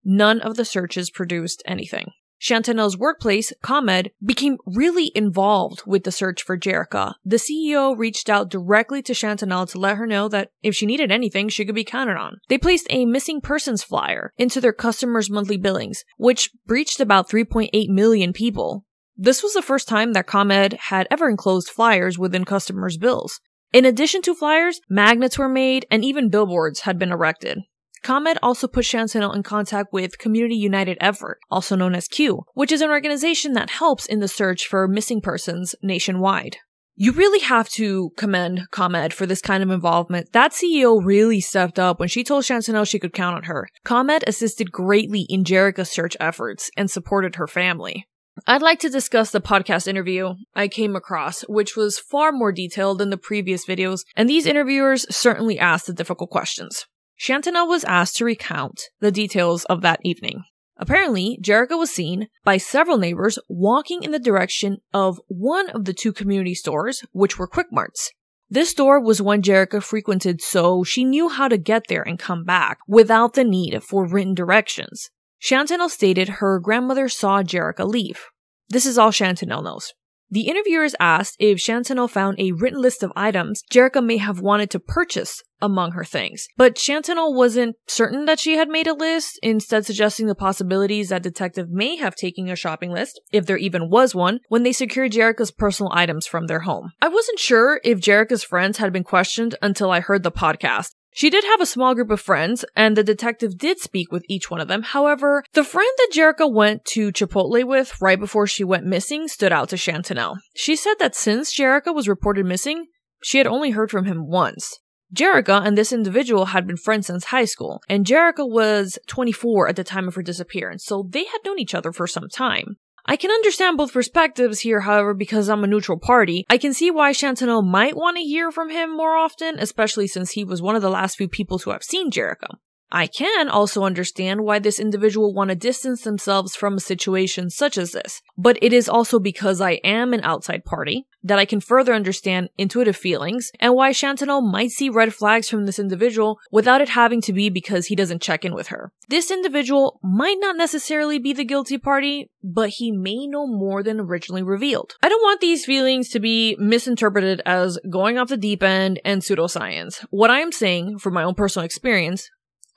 None 0.05 0.41
of 0.41 0.57
the 0.57 0.65
searches 0.65 1.11
produced 1.11 1.63
anything. 1.67 2.13
Chantanel's 2.43 2.99
workplace, 2.99 3.53
ComEd, 3.63 4.11
became 4.25 4.57
really 4.67 5.13
involved 5.15 5.85
with 5.87 6.03
the 6.03 6.11
search 6.11 6.43
for 6.43 6.59
Jerrica. 6.59 7.15
The 7.25 7.37
CEO 7.37 7.97
reached 7.97 8.29
out 8.29 8.51
directly 8.51 9.01
to 9.03 9.13
Chantanel 9.13 9.71
to 9.71 9.79
let 9.79 9.97
her 9.97 10.09
know 10.09 10.29
that 10.29 10.51
if 10.61 10.75
she 10.75 10.85
needed 10.85 11.13
anything, 11.13 11.49
she 11.49 11.65
could 11.65 11.77
be 11.77 11.85
counted 11.85 12.17
on. 12.17 12.39
They 12.49 12.59
placed 12.59 12.89
a 12.91 13.07
missing 13.07 13.41
persons 13.41 13.85
flyer 13.85 14.33
into 14.37 14.61
their 14.61 14.73
customers' 14.73 15.31
monthly 15.31 15.57
billings, 15.57 16.03
which 16.17 16.51
breached 16.67 16.99
about 16.99 17.31
3.8 17.31 17.71
million 17.91 18.33
people. 18.33 18.87
This 19.17 19.43
was 19.43 19.53
the 19.53 19.63
first 19.63 19.89
time 19.89 20.13
that 20.15 20.27
ComEd 20.27 20.75
had 20.89 21.07
ever 21.11 21.29
enclosed 21.29 21.69
flyers 21.69 22.19
within 22.19 22.45
customers' 22.45 22.97
bills. 22.97 23.41
In 23.73 23.85
addition 23.85 24.23
to 24.23 24.35
flyers, 24.35 24.81
magnets 24.89 25.39
were 25.39 25.49
made 25.49 25.87
and 25.91 26.05
even 26.05 26.29
billboards 26.29 26.81
had 26.81 26.99
been 26.99 27.13
erected. 27.13 27.59
ComEd 28.03 28.39
also 28.43 28.67
put 28.67 28.85
Chantanel 28.85 29.35
in 29.35 29.43
contact 29.43 29.93
with 29.93 30.19
Community 30.19 30.57
United 30.57 30.99
Effort, 31.01 31.39
also 31.51 31.77
known 31.77 31.95
as 31.95 32.09
CUE, 32.09 32.43
which 32.55 32.73
is 32.73 32.81
an 32.81 32.91
organization 32.91 33.53
that 33.53 33.71
helps 33.71 34.07
in 34.07 34.19
the 34.19 34.29
search 34.29 34.67
for 34.67 34.89
missing 34.89 35.21
persons 35.21 35.75
nationwide. 35.83 36.57
You 36.95 37.13
really 37.13 37.41
have 37.41 37.69
to 37.71 38.11
commend 38.17 38.69
ComEd 38.71 39.15
for 39.15 39.25
this 39.25 39.41
kind 39.41 39.63
of 39.63 39.71
involvement. 39.71 40.33
That 40.33 40.53
CEO 40.53 41.01
really 41.03 41.41
stepped 41.41 41.79
up 41.79 41.99
when 41.99 42.09
she 42.09 42.25
told 42.25 42.45
Chantanel 42.45 42.87
she 42.87 42.99
could 42.99 43.15
count 43.15 43.37
on 43.37 43.45
her. 43.45 43.69
ComEd 43.85 44.25
assisted 44.27 44.73
greatly 44.73 45.27
in 45.29 45.45
Jerrica's 45.45 45.91
search 45.91 46.17
efforts 46.21 46.71
and 46.77 46.91
supported 46.91 47.37
her 47.37 47.47
family. 47.47 48.07
I'd 48.47 48.63
like 48.63 48.81
to 48.81 48.89
discuss 48.89 49.31
the 49.31 49.41
podcast 49.41 49.87
interview 49.87 50.35
I 50.55 50.67
came 50.67 50.97
across, 50.97 51.43
which 51.43 51.77
was 51.77 51.99
far 51.99 52.33
more 52.33 52.51
detailed 52.51 52.99
than 52.99 53.11
the 53.11 53.19
previous 53.19 53.67
videos, 53.67 54.05
and 54.17 54.29
these 54.29 54.47
interviewers 54.47 55.07
certainly 55.15 55.59
asked 55.59 55.87
the 55.87 55.93
difficult 55.93 56.31
questions. 56.31 56.87
Chantanel 57.21 57.69
was 57.69 57.85
asked 57.85 58.17
to 58.17 58.25
recount 58.25 58.81
the 59.01 59.13
details 59.13 59.65
of 59.67 59.83
that 59.83 60.01
evening. 60.03 60.45
Apparently, 60.79 61.39
Jerrica 61.43 61.79
was 61.79 61.91
seen 61.91 62.29
by 62.43 62.57
several 62.57 62.99
neighbors 62.99 63.39
walking 63.49 64.03
in 64.03 64.11
the 64.11 64.19
direction 64.19 64.79
of 64.93 65.21
one 65.29 65.69
of 65.71 65.85
the 65.85 65.93
two 65.93 66.13
community 66.13 66.55
stores, 66.55 67.05
which 67.13 67.39
were 67.39 67.47
Quick 67.47 67.69
Marts. 67.71 68.11
This 68.49 68.71
store 68.71 68.99
was 69.01 69.23
one 69.23 69.43
Jerrica 69.43 69.83
frequented, 69.83 70.41
so 70.41 70.83
she 70.83 71.05
knew 71.05 71.29
how 71.29 71.49
to 71.49 71.59
get 71.59 71.85
there 71.89 72.03
and 72.03 72.19
come 72.19 72.45
back 72.45 72.79
without 72.89 73.35
the 73.35 73.45
need 73.45 73.83
for 73.83 74.07
written 74.07 74.35
directions. 74.35 75.11
Chantanel 75.43 75.91
stated 75.91 76.29
her 76.29 76.61
grandmother 76.61 77.09
saw 77.09 77.43
Jerrica 77.43 77.85
leave. 77.85 78.27
This 78.69 78.87
is 78.87 78.97
all 78.97 79.11
Chantanel 79.11 79.65
knows. 79.65 79.93
The 80.31 80.47
interviewers 80.47 80.95
asked 81.01 81.37
if 81.41 81.59
Chantanel 81.59 82.09
found 82.09 82.39
a 82.39 82.53
written 82.53 82.81
list 82.81 83.03
of 83.03 83.13
items 83.17 83.63
Jerrica 83.71 84.03
may 84.03 84.19
have 84.19 84.41
wanted 84.41 84.71
to 84.71 84.79
purchase 84.79 85.43
among 85.61 85.93
her 85.93 86.05
things, 86.05 86.47
but 86.57 86.77
Chantanel 86.77 87.35
wasn't 87.35 87.75
certain 87.89 88.25
that 88.27 88.39
she 88.39 88.57
had 88.57 88.69
made 88.69 88.87
a 88.87 88.95
list, 88.95 89.39
instead 89.43 89.85
suggesting 89.85 90.29
the 90.29 90.35
possibilities 90.37 91.09
that 91.09 91.25
detective 91.25 91.69
may 91.71 91.97
have 91.97 92.15
taken 92.15 92.49
a 92.49 92.57
shopping 92.57 92.93
list, 92.93 93.21
if 93.33 93.45
there 93.45 93.59
even 93.59 93.91
was 93.91 94.15
one, 94.15 94.39
when 94.49 94.63
they 94.63 94.73
secured 94.73 95.13
Jerrica's 95.13 95.51
personal 95.51 95.93
items 95.93 96.27
from 96.27 96.47
their 96.47 96.61
home. 96.61 96.93
I 97.03 97.09
wasn't 97.09 97.41
sure 97.41 97.81
if 97.85 98.01
Jerrica's 98.01 98.45
friends 98.45 98.79
had 98.79 98.93
been 98.93 99.05
questioned 99.05 99.57
until 99.61 99.91
I 99.91 100.01
heard 100.01 100.23
the 100.23 100.33
podcast, 100.33 100.93
she 101.13 101.31
did 101.31 101.45
have 101.45 101.61
a 101.61 101.67
small 101.67 101.95
group 101.95 102.11
of 102.11 102.21
friends, 102.21 102.65
and 102.75 102.97
the 102.97 103.05
detective 103.05 103.59
did 103.59 103.79
speak 103.79 104.11
with 104.11 104.25
each 104.29 104.51
one 104.51 104.61
of 104.61 104.69
them. 104.69 104.83
However, 104.83 105.45
the 105.53 105.65
friend 105.65 105.91
that 105.99 106.11
Jerrica 106.13 106.51
went 106.51 106.85
to 106.87 107.13
Chipotle 107.13 107.65
with 107.65 108.01
right 108.01 108.19
before 108.19 108.47
she 108.47 108.65
went 108.65 108.87
missing 108.87 109.29
stood 109.29 109.53
out 109.53 109.69
to 109.71 109.77
Chantanel. 109.77 110.37
She 110.55 110.75
said 110.75 110.95
that 110.99 111.15
since 111.15 111.55
Jerrica 111.55 111.95
was 111.95 112.09
reported 112.09 112.47
missing, 112.47 112.87
she 113.23 113.39
had 113.39 113.47
only 113.47 113.71
heard 113.71 113.91
from 113.91 114.07
him 114.07 114.27
once. 114.27 114.79
Jerrica 115.15 115.65
and 115.65 115.77
this 115.77 115.93
individual 115.93 116.47
had 116.47 116.67
been 116.67 116.79
friends 116.79 117.07
since 117.09 117.25
high 117.25 117.45
school, 117.45 117.83
and 117.89 118.07
Jerrica 118.07 118.49
was 118.49 118.99
24 119.09 119.69
at 119.69 119.77
the 119.77 119.85
time 119.85 120.09
of 120.09 120.15
her 120.15 120.23
disappearance, 120.23 120.85
so 120.85 121.07
they 121.09 121.25
had 121.25 121.39
known 121.45 121.59
each 121.59 121.75
other 121.75 121.93
for 121.93 122.07
some 122.07 122.29
time. 122.29 122.77
I 123.05 123.17
can 123.17 123.31
understand 123.31 123.77
both 123.77 123.93
perspectives 123.93 124.61
here, 124.61 124.81
however, 124.81 125.13
because 125.13 125.49
I'm 125.49 125.65
a 125.65 125.67
neutral 125.67 125.99
party. 125.99 126.45
I 126.49 126.57
can 126.57 126.73
see 126.73 126.91
why 126.91 127.13
Chantanel 127.13 127.67
might 127.67 127.97
want 127.97 128.17
to 128.17 128.23
hear 128.23 128.53
from 128.53 128.71
him 128.71 128.97
more 128.97 129.17
often, 129.17 129.59
especially 129.59 130.07
since 130.07 130.33
he 130.33 130.45
was 130.45 130.63
one 130.63 130.77
of 130.77 130.83
the 130.83 130.91
last 130.91 131.17
few 131.17 131.29
people 131.29 131.59
to 131.61 131.71
have 131.71 131.83
seen 131.83 132.11
Jerrica. 132.11 132.57
I 132.95 133.07
can 133.07 133.49
also 133.49 133.85
understand 133.85 134.43
why 134.43 134.59
this 134.59 134.79
individual 134.79 135.33
want 135.33 135.49
to 135.49 135.57
distance 135.57 136.03
themselves 136.03 136.55
from 136.55 136.75
a 136.75 136.81
situation 136.81 137.49
such 137.49 137.79
as 137.79 137.93
this, 137.93 138.21
but 138.37 138.59
it 138.61 138.75
is 138.75 138.87
also 138.87 139.19
because 139.19 139.63
I 139.63 139.81
am 139.83 140.13
an 140.13 140.21
outside 140.23 140.67
party 140.67 141.07
that 141.25 141.39
I 141.39 141.47
can 141.47 141.61
further 141.61 141.95
understand 141.95 142.51
intuitive 142.59 142.97
feelings 142.97 143.51
and 143.59 143.75
why 143.75 143.93
Chantanel 143.93 144.43
might 144.43 144.73
see 144.73 144.91
red 144.91 145.15
flags 145.15 145.49
from 145.49 145.65
this 145.65 145.79
individual 145.79 146.39
without 146.51 146.83
it 146.83 146.91
having 146.91 147.23
to 147.23 147.33
be 147.33 147.49
because 147.49 147.87
he 147.87 147.97
doesn't 147.97 148.21
check 148.21 148.45
in 148.45 148.55
with 148.55 148.69
her. 148.69 148.93
This 149.09 149.31
individual 149.31 149.99
might 150.03 150.37
not 150.41 150.57
necessarily 150.57 151.19
be 151.19 151.33
the 151.33 151.45
guilty 151.45 151.79
party, 151.79 152.31
but 152.43 152.71
he 152.71 152.93
may 152.93 153.27
know 153.27 153.47
more 153.47 153.83
than 153.83 154.01
originally 154.01 154.43
revealed. 154.43 154.97
I 155.03 155.09
don't 155.09 155.23
want 155.23 155.41
these 155.41 155.65
feelings 155.65 156.11
to 156.11 156.21
be 156.21 156.57
misinterpreted 156.59 157.41
as 157.47 157.79
going 157.89 158.19
off 158.19 158.29
the 158.29 158.37
deep 158.37 158.63
end 158.63 159.01
and 159.03 159.23
pseudoscience. 159.23 160.05
What 160.11 160.31
I 160.31 160.41
am 160.41 160.53
saying, 160.53 160.99
from 160.99 161.15
my 161.15 161.23
own 161.23 161.35
personal 161.35 161.65
experience, 161.65 162.29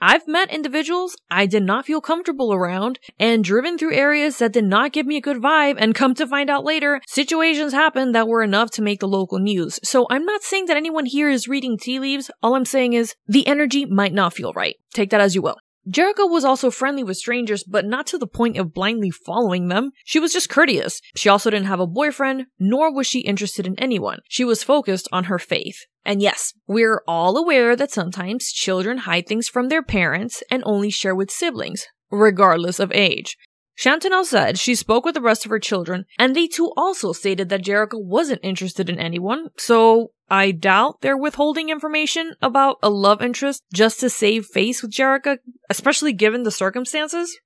I've 0.02 0.28
met 0.28 0.54
individuals 0.54 1.16
I 1.32 1.46
did 1.46 1.64
not 1.64 1.86
feel 1.86 2.02
comfortable 2.02 2.54
around 2.54 3.00
and 3.18 3.44
driven 3.44 3.78
through 3.78 3.94
areas 3.94 4.40
that 4.40 4.54
did 4.54 4.66
not 4.66 4.92
give 4.92 5.06
me 5.06 5.18
a 5.18 5.22
good 5.22 5.38
vibe 5.38 5.76
and 5.78 5.96
come 5.96 6.14
to 6.16 6.28
find 6.28 6.50
out 6.50 6.66
later, 6.66 7.02
situations 7.08 7.74
happened 7.74 8.14
that 8.14 8.28
were 8.28 8.44
enough 8.44 8.72
to 8.72 8.82
make 8.82 9.00
the 9.00 9.08
local 9.08 9.40
news. 9.40 9.80
So 9.84 10.06
I'm 10.10 10.26
not 10.26 10.44
saying 10.44 10.66
that 10.66 10.78
anyone 10.78 11.06
here 11.06 11.30
is 11.30 11.48
reading 11.48 11.78
tea 11.78 12.00
leaves. 12.00 12.30
All 12.44 12.56
I'm 12.56 12.66
saying 12.66 12.94
is 12.94 13.16
the 13.28 13.48
energy 13.48 13.86
might 13.86 14.14
not 14.14 14.34
feel 14.34 14.52
right. 14.54 14.76
Take 14.94 15.12
that 15.12 15.22
as 15.22 15.34
you 15.34 15.42
will. 15.42 15.58
Jerrica 15.88 16.30
was 16.30 16.44
also 16.44 16.72
friendly 16.72 17.04
with 17.04 17.18
strangers, 17.18 17.64
but 17.64 17.86
not 17.86 18.08
to 18.08 18.18
the 18.18 18.28
point 18.28 18.58
of 18.58 18.74
blindly 18.74 19.12
following 19.12 19.68
them. 19.68 19.92
She 20.04 20.20
was 20.20 20.34
just 20.34 20.50
courteous. 20.50 21.00
She 21.16 21.30
also 21.30 21.52
didn't 21.52 21.68
have 21.68 21.80
a 21.80 21.88
boyfriend, 21.88 22.48
nor 22.58 22.92
was 22.92 23.06
she 23.06 23.20
interested 23.20 23.68
in 23.68 23.78
anyone. 23.80 24.20
She 24.28 24.44
was 24.44 24.64
focused 24.64 25.08
on 25.12 25.26
her 25.26 25.38
faith. 25.38 25.86
And 26.04 26.22
yes, 26.22 26.54
we're 26.68 27.02
all 27.08 27.38
aware 27.38 27.76
that 27.76 27.92
sometimes 27.92 28.52
children 28.52 29.00
hide 29.00 29.28
things 29.28 29.48
from 29.48 29.70
their 29.70 29.84
parents 29.84 30.44
and 30.50 30.64
only 30.66 30.90
share 30.90 31.16
with 31.16 31.32
siblings, 31.32 31.86
regardless 32.10 32.80
of 32.80 32.92
age. 32.92 33.38
Chantanel 33.78 34.26
said 34.26 34.58
she 34.58 34.74
spoke 34.74 35.04
with 35.04 35.16
the 35.16 35.22
rest 35.22 35.46
of 35.46 35.52
her 35.52 35.60
children, 35.60 36.06
and 36.18 36.36
they 36.36 36.48
too 36.48 36.72
also 36.78 37.12
stated 37.12 37.50
that 37.50 37.64
Jerrica 37.64 38.02
wasn't 38.02 38.40
interested 38.44 38.90
in 38.90 39.00
anyone, 39.00 39.50
so 39.58 40.12
I 40.30 40.52
doubt 40.52 41.02
they're 41.02 41.18
withholding 41.18 41.70
information 41.70 42.36
about 42.42 42.78
a 42.82 42.90
love 42.90 43.22
interest 43.22 43.64
just 43.74 44.00
to 44.00 44.10
save 44.10 44.46
face 44.46 44.82
with 44.82 44.92
Jerrica, 44.92 45.40
especially 45.70 46.14
given 46.14 46.44
the 46.44 46.52
circumstances. 46.52 47.38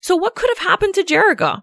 So 0.00 0.14
what 0.14 0.36
could 0.36 0.48
have 0.50 0.66
happened 0.66 0.94
to 0.94 1.04
Jerrica? 1.04 1.62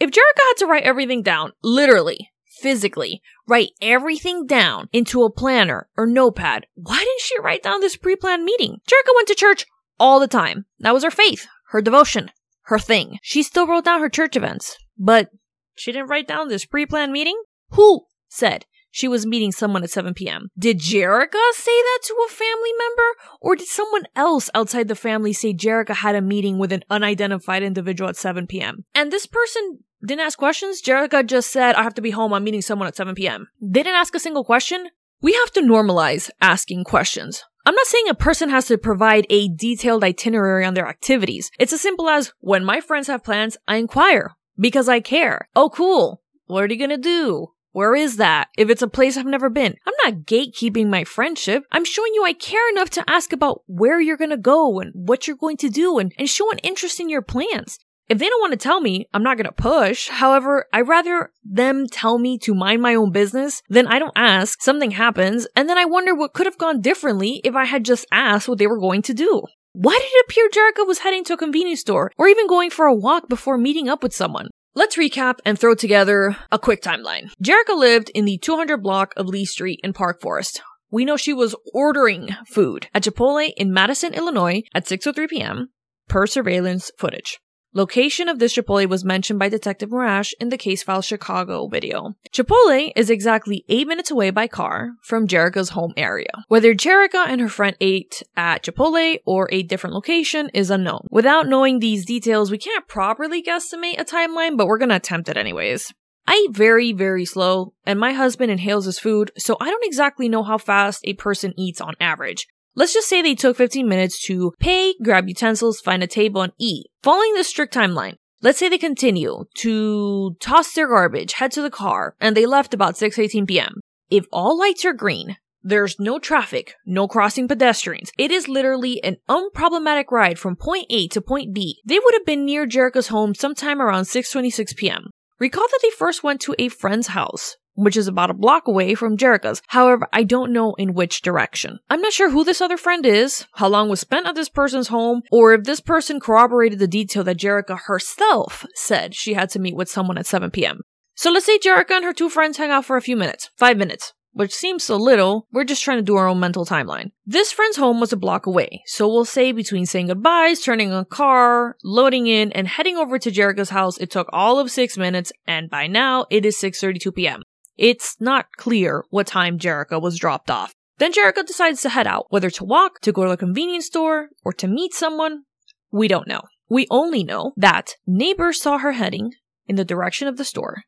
If 0.00 0.10
Jerrica 0.10 0.42
had 0.48 0.54
to 0.58 0.66
write 0.66 0.82
everything 0.82 1.22
down, 1.22 1.52
literally, 1.62 2.30
physically, 2.60 3.22
write 3.46 3.70
everything 3.80 4.46
down 4.46 4.88
into 4.92 5.22
a 5.22 5.30
planner 5.30 5.88
or 5.96 6.06
notepad, 6.06 6.66
why 6.74 6.98
didn't 6.98 7.20
she 7.20 7.40
write 7.40 7.62
down 7.62 7.80
this 7.80 7.96
pre-planned 7.96 8.44
meeting? 8.44 8.78
Jerrica 8.88 9.14
went 9.14 9.28
to 9.28 9.34
church 9.36 9.64
all 9.98 10.18
the 10.18 10.26
time. 10.26 10.66
That 10.80 10.94
was 10.94 11.04
her 11.04 11.10
faith, 11.10 11.46
her 11.70 11.80
devotion 11.80 12.30
her 12.68 12.78
thing. 12.78 13.18
She 13.22 13.42
still 13.42 13.66
wrote 13.66 13.84
down 13.84 14.00
her 14.00 14.08
church 14.08 14.36
events, 14.36 14.76
but 14.98 15.30
she 15.74 15.92
didn't 15.92 16.08
write 16.08 16.28
down 16.28 16.48
this 16.48 16.64
pre 16.64 16.86
planned 16.86 17.12
meeting? 17.12 17.40
Who 17.70 18.06
said 18.28 18.66
she 18.90 19.08
was 19.08 19.26
meeting 19.26 19.52
someone 19.52 19.82
at 19.82 19.90
7 19.90 20.14
p.m.? 20.14 20.50
Did 20.58 20.78
Jerrica 20.78 21.52
say 21.52 21.82
that 21.82 21.98
to 22.04 22.26
a 22.26 22.30
family 22.30 22.70
member? 22.78 23.02
Or 23.40 23.56
did 23.56 23.68
someone 23.68 24.04
else 24.16 24.50
outside 24.54 24.88
the 24.88 24.94
family 24.94 25.32
say 25.32 25.54
Jerrica 25.54 25.94
had 25.96 26.14
a 26.14 26.20
meeting 26.20 26.58
with 26.58 26.72
an 26.72 26.84
unidentified 26.90 27.62
individual 27.62 28.08
at 28.08 28.16
7 28.16 28.46
p.m.? 28.46 28.84
And 28.94 29.12
this 29.12 29.26
person 29.26 29.80
didn't 30.04 30.26
ask 30.26 30.38
questions. 30.38 30.82
Jerrica 30.82 31.26
just 31.26 31.50
said, 31.50 31.74
I 31.74 31.82
have 31.82 31.94
to 31.94 32.02
be 32.02 32.10
home. 32.10 32.32
I'm 32.32 32.44
meeting 32.44 32.62
someone 32.62 32.88
at 32.88 32.96
7 32.96 33.14
p.m. 33.14 33.48
They 33.60 33.82
didn't 33.82 33.96
ask 33.96 34.14
a 34.14 34.20
single 34.20 34.44
question. 34.44 34.88
We 35.20 35.32
have 35.32 35.52
to 35.52 35.62
normalize 35.62 36.30
asking 36.40 36.84
questions. 36.84 37.42
I'm 37.68 37.74
not 37.74 37.86
saying 37.86 38.08
a 38.08 38.14
person 38.14 38.48
has 38.48 38.64
to 38.68 38.78
provide 38.78 39.26
a 39.28 39.50
detailed 39.50 40.02
itinerary 40.02 40.64
on 40.64 40.72
their 40.72 40.88
activities. 40.88 41.50
It's 41.58 41.74
as 41.74 41.82
simple 41.82 42.08
as 42.08 42.32
when 42.40 42.64
my 42.64 42.80
friends 42.80 43.08
have 43.08 43.22
plans, 43.22 43.58
I 43.68 43.76
inquire 43.76 44.34
because 44.58 44.88
I 44.88 45.00
care. 45.00 45.50
Oh, 45.54 45.68
cool. 45.68 46.22
What 46.46 46.64
are 46.64 46.72
you 46.72 46.78
gonna 46.78 46.96
do? 46.96 47.48
Where 47.72 47.94
is 47.94 48.16
that? 48.16 48.48
If 48.56 48.70
it's 48.70 48.80
a 48.80 48.88
place 48.88 49.18
I've 49.18 49.26
never 49.26 49.50
been, 49.50 49.76
I'm 49.86 49.92
not 50.02 50.24
gatekeeping 50.24 50.88
my 50.88 51.04
friendship. 51.04 51.64
I'm 51.70 51.84
showing 51.84 52.14
you 52.14 52.24
I 52.24 52.32
care 52.32 52.70
enough 52.70 52.88
to 52.88 53.04
ask 53.06 53.34
about 53.34 53.60
where 53.66 54.00
you're 54.00 54.16
gonna 54.16 54.38
go 54.38 54.80
and 54.80 54.90
what 54.94 55.26
you're 55.28 55.36
going 55.36 55.58
to 55.58 55.68
do 55.68 55.98
and, 55.98 56.14
and 56.16 56.26
show 56.26 56.50
an 56.50 56.60
interest 56.60 57.00
in 57.00 57.10
your 57.10 57.20
plans. 57.20 57.78
If 58.08 58.18
they 58.18 58.28
don't 58.28 58.40
want 58.40 58.52
to 58.52 58.58
tell 58.58 58.80
me, 58.80 59.06
I'm 59.12 59.22
not 59.22 59.36
going 59.36 59.44
to 59.44 59.52
push. 59.52 60.08
However, 60.08 60.64
I'd 60.72 60.88
rather 60.88 61.30
them 61.44 61.86
tell 61.86 62.18
me 62.18 62.38
to 62.38 62.54
mind 62.54 62.80
my 62.80 62.94
own 62.94 63.12
business 63.12 63.62
than 63.68 63.86
I 63.86 63.98
don't 63.98 64.16
ask, 64.16 64.62
something 64.62 64.92
happens, 64.92 65.46
and 65.54 65.68
then 65.68 65.76
I 65.76 65.84
wonder 65.84 66.14
what 66.14 66.32
could 66.32 66.46
have 66.46 66.56
gone 66.56 66.80
differently 66.80 67.42
if 67.44 67.54
I 67.54 67.66
had 67.66 67.84
just 67.84 68.06
asked 68.10 68.48
what 68.48 68.56
they 68.56 68.66
were 68.66 68.80
going 68.80 69.02
to 69.02 69.14
do. 69.14 69.42
Why 69.74 69.92
did 69.92 70.08
it 70.10 70.24
appear 70.26 70.48
Jerrica 70.48 70.86
was 70.86 71.00
heading 71.00 71.22
to 71.24 71.34
a 71.34 71.38
convenience 71.38 71.80
store 71.80 72.10
or 72.16 72.28
even 72.28 72.46
going 72.46 72.70
for 72.70 72.86
a 72.86 72.94
walk 72.94 73.28
before 73.28 73.58
meeting 73.58 73.90
up 73.90 74.02
with 74.02 74.14
someone? 74.14 74.48
Let's 74.74 74.96
recap 74.96 75.40
and 75.44 75.58
throw 75.58 75.74
together 75.74 76.36
a 76.50 76.58
quick 76.58 76.80
timeline. 76.80 77.30
Jerrica 77.42 77.76
lived 77.76 78.10
in 78.14 78.24
the 78.24 78.38
200 78.38 78.82
block 78.82 79.12
of 79.16 79.26
Lee 79.26 79.44
Street 79.44 79.80
in 79.84 79.92
Park 79.92 80.22
Forest. 80.22 80.62
We 80.90 81.04
know 81.04 81.18
she 81.18 81.34
was 81.34 81.54
ordering 81.74 82.30
food 82.46 82.88
at 82.94 83.02
Chipotle 83.02 83.52
in 83.58 83.70
Matteson, 83.70 84.14
Illinois 84.14 84.62
at 84.74 84.86
6:03 84.86 85.28
p.m. 85.28 85.68
per 86.08 86.26
surveillance 86.26 86.90
footage. 86.96 87.38
Location 87.74 88.30
of 88.30 88.38
this 88.38 88.56
Chipotle 88.56 88.88
was 88.88 89.04
mentioned 89.04 89.38
by 89.38 89.50
Detective 89.50 89.90
Morash 89.90 90.32
in 90.40 90.48
the 90.48 90.56
Case 90.56 90.82
File 90.82 91.02
Chicago 91.02 91.68
video. 91.68 92.14
Chipotle 92.32 92.90
is 92.96 93.10
exactly 93.10 93.66
8 93.68 93.86
minutes 93.86 94.10
away 94.10 94.30
by 94.30 94.46
car 94.46 94.92
from 95.02 95.28
Jerrica's 95.28 95.68
home 95.68 95.92
area. 95.94 96.30
Whether 96.48 96.74
Jerrica 96.74 97.26
and 97.28 97.42
her 97.42 97.48
friend 97.50 97.76
ate 97.78 98.22
at 98.38 98.64
Chipotle 98.64 99.18
or 99.26 99.50
a 99.52 99.62
different 99.62 99.92
location 99.92 100.48
is 100.54 100.70
unknown. 100.70 101.06
Without 101.10 101.46
knowing 101.46 101.78
these 101.78 102.06
details, 102.06 102.50
we 102.50 102.56
can't 102.56 102.88
properly 102.88 103.42
guesstimate 103.42 104.00
a 104.00 104.04
timeline, 104.04 104.56
but 104.56 104.66
we're 104.66 104.78
gonna 104.78 104.96
attempt 104.96 105.28
it 105.28 105.36
anyways. 105.36 105.92
I 106.26 106.46
eat 106.48 106.56
very, 106.56 106.94
very 106.94 107.26
slow, 107.26 107.74
and 107.84 108.00
my 108.00 108.14
husband 108.14 108.50
inhales 108.50 108.86
his 108.86 108.98
food, 108.98 109.30
so 109.36 109.58
I 109.60 109.68
don't 109.68 109.84
exactly 109.84 110.30
know 110.30 110.42
how 110.42 110.56
fast 110.56 111.00
a 111.04 111.12
person 111.14 111.52
eats 111.58 111.82
on 111.82 111.96
average. 112.00 112.46
Let's 112.78 112.94
just 112.94 113.08
say 113.08 113.22
they 113.22 113.34
took 113.34 113.56
15 113.56 113.88
minutes 113.88 114.24
to 114.26 114.52
pay, 114.60 114.94
grab 115.02 115.26
utensils, 115.26 115.80
find 115.80 116.00
a 116.00 116.06
table, 116.06 116.42
and 116.42 116.52
eat. 116.60 116.86
Following 117.02 117.34
this 117.34 117.48
strict 117.48 117.74
timeline, 117.74 118.14
let's 118.40 118.60
say 118.60 118.68
they 118.68 118.78
continue 118.78 119.46
to 119.56 120.36
toss 120.40 120.72
their 120.74 120.86
garbage, 120.86 121.32
head 121.32 121.50
to 121.52 121.60
the 121.62 121.70
car, 121.70 122.14
and 122.20 122.36
they 122.36 122.46
left 122.46 122.72
about 122.72 122.94
6:18 122.94 123.48
p.m. 123.48 123.80
If 124.10 124.26
all 124.32 124.56
lights 124.56 124.84
are 124.84 124.92
green, 124.92 125.38
there's 125.60 125.98
no 125.98 126.20
traffic, 126.20 126.76
no 126.86 127.08
crossing 127.08 127.48
pedestrians. 127.48 128.12
It 128.16 128.30
is 128.30 128.46
literally 128.46 129.02
an 129.02 129.16
unproblematic 129.28 130.12
ride 130.12 130.38
from 130.38 130.54
point 130.54 130.86
A 130.88 131.08
to 131.08 131.20
point 131.20 131.52
B. 131.52 131.80
They 131.84 131.98
would 131.98 132.14
have 132.14 132.26
been 132.26 132.44
near 132.44 132.64
Jerrica's 132.64 133.08
home 133.08 133.34
sometime 133.34 133.82
around 133.82 134.04
6:26 134.04 134.76
p.m. 134.76 135.10
Recall 135.40 135.66
that 135.66 135.80
they 135.82 135.90
first 135.90 136.22
went 136.22 136.40
to 136.42 136.54
a 136.60 136.68
friend's 136.68 137.08
house 137.08 137.56
which 137.78 137.96
is 137.96 138.08
about 138.08 138.30
a 138.30 138.34
block 138.34 138.66
away 138.66 138.94
from 138.94 139.16
Jerrica's. 139.16 139.62
However, 139.68 140.08
I 140.12 140.24
don't 140.24 140.52
know 140.52 140.74
in 140.74 140.94
which 140.94 141.22
direction. 141.22 141.78
I'm 141.88 142.00
not 142.00 142.12
sure 142.12 142.30
who 142.30 142.44
this 142.44 142.60
other 142.60 142.76
friend 142.76 143.06
is, 143.06 143.46
how 143.52 143.68
long 143.68 143.88
was 143.88 144.00
spent 144.00 144.26
at 144.26 144.34
this 144.34 144.48
person's 144.48 144.88
home, 144.88 145.22
or 145.30 145.54
if 145.54 145.64
this 145.64 145.80
person 145.80 146.20
corroborated 146.20 146.78
the 146.78 146.88
detail 146.88 147.24
that 147.24 147.38
Jerrica 147.38 147.78
herself 147.86 148.66
said 148.74 149.14
she 149.14 149.34
had 149.34 149.50
to 149.50 149.58
meet 149.58 149.76
with 149.76 149.88
someone 149.88 150.18
at 150.18 150.26
7 150.26 150.50
p.m. 150.50 150.80
So 151.14 151.30
let's 151.30 151.46
say 151.46 151.58
Jerrica 151.58 151.92
and 151.92 152.04
her 152.04 152.12
two 152.12 152.28
friends 152.28 152.58
hang 152.58 152.70
out 152.70 152.84
for 152.84 152.96
a 152.96 153.02
few 153.02 153.16
minutes. 153.16 153.50
Five 153.56 153.76
minutes 153.76 154.12
which 154.38 154.54
seems 154.54 154.84
so 154.84 154.96
little, 154.96 155.48
we're 155.52 155.64
just 155.64 155.82
trying 155.82 155.98
to 155.98 156.02
do 156.02 156.14
our 156.14 156.28
own 156.28 156.38
mental 156.38 156.64
timeline. 156.64 157.10
This 157.26 157.50
friend's 157.50 157.76
home 157.76 157.98
was 157.98 158.12
a 158.12 158.16
block 158.16 158.46
away, 158.46 158.82
so 158.86 159.08
we'll 159.08 159.24
say 159.24 159.50
between 159.50 159.84
saying 159.84 160.06
goodbyes, 160.06 160.60
turning 160.60 160.92
a 160.92 161.04
car, 161.04 161.76
loading 161.82 162.28
in, 162.28 162.52
and 162.52 162.68
heading 162.68 162.96
over 162.96 163.18
to 163.18 163.32
Jerrica's 163.32 163.70
house, 163.70 163.98
it 163.98 164.12
took 164.12 164.28
all 164.32 164.60
of 164.60 164.70
six 164.70 164.96
minutes, 164.96 165.32
and 165.48 165.68
by 165.68 165.88
now 165.88 166.26
it 166.30 166.46
is 166.46 166.56
6.32 166.56 167.14
p.m. 167.16 167.42
It's 167.78 168.16
not 168.20 168.46
clear 168.56 169.04
what 169.10 169.28
time 169.28 169.58
Jerrica 169.58 170.02
was 170.02 170.18
dropped 170.18 170.50
off. 170.50 170.74
Then 170.98 171.12
Jerrica 171.12 171.46
decides 171.46 171.80
to 171.82 171.88
head 171.88 172.08
out, 172.08 172.26
whether 172.30 172.50
to 172.50 172.64
walk, 172.64 173.00
to 173.02 173.12
go 173.12 173.24
to 173.24 173.30
a 173.30 173.36
convenience 173.36 173.86
store, 173.86 174.30
or 174.44 174.52
to 174.54 174.66
meet 174.66 174.92
someone. 174.92 175.44
We 175.92 176.08
don't 176.08 176.26
know. 176.26 176.42
We 176.68 176.88
only 176.90 177.22
know 177.22 177.52
that 177.56 177.94
neighbors 178.04 178.60
saw 178.60 178.78
her 178.78 178.92
heading 178.92 179.32
in 179.68 179.76
the 179.76 179.84
direction 179.84 180.26
of 180.26 180.36
the 180.36 180.44
store. 180.44 180.82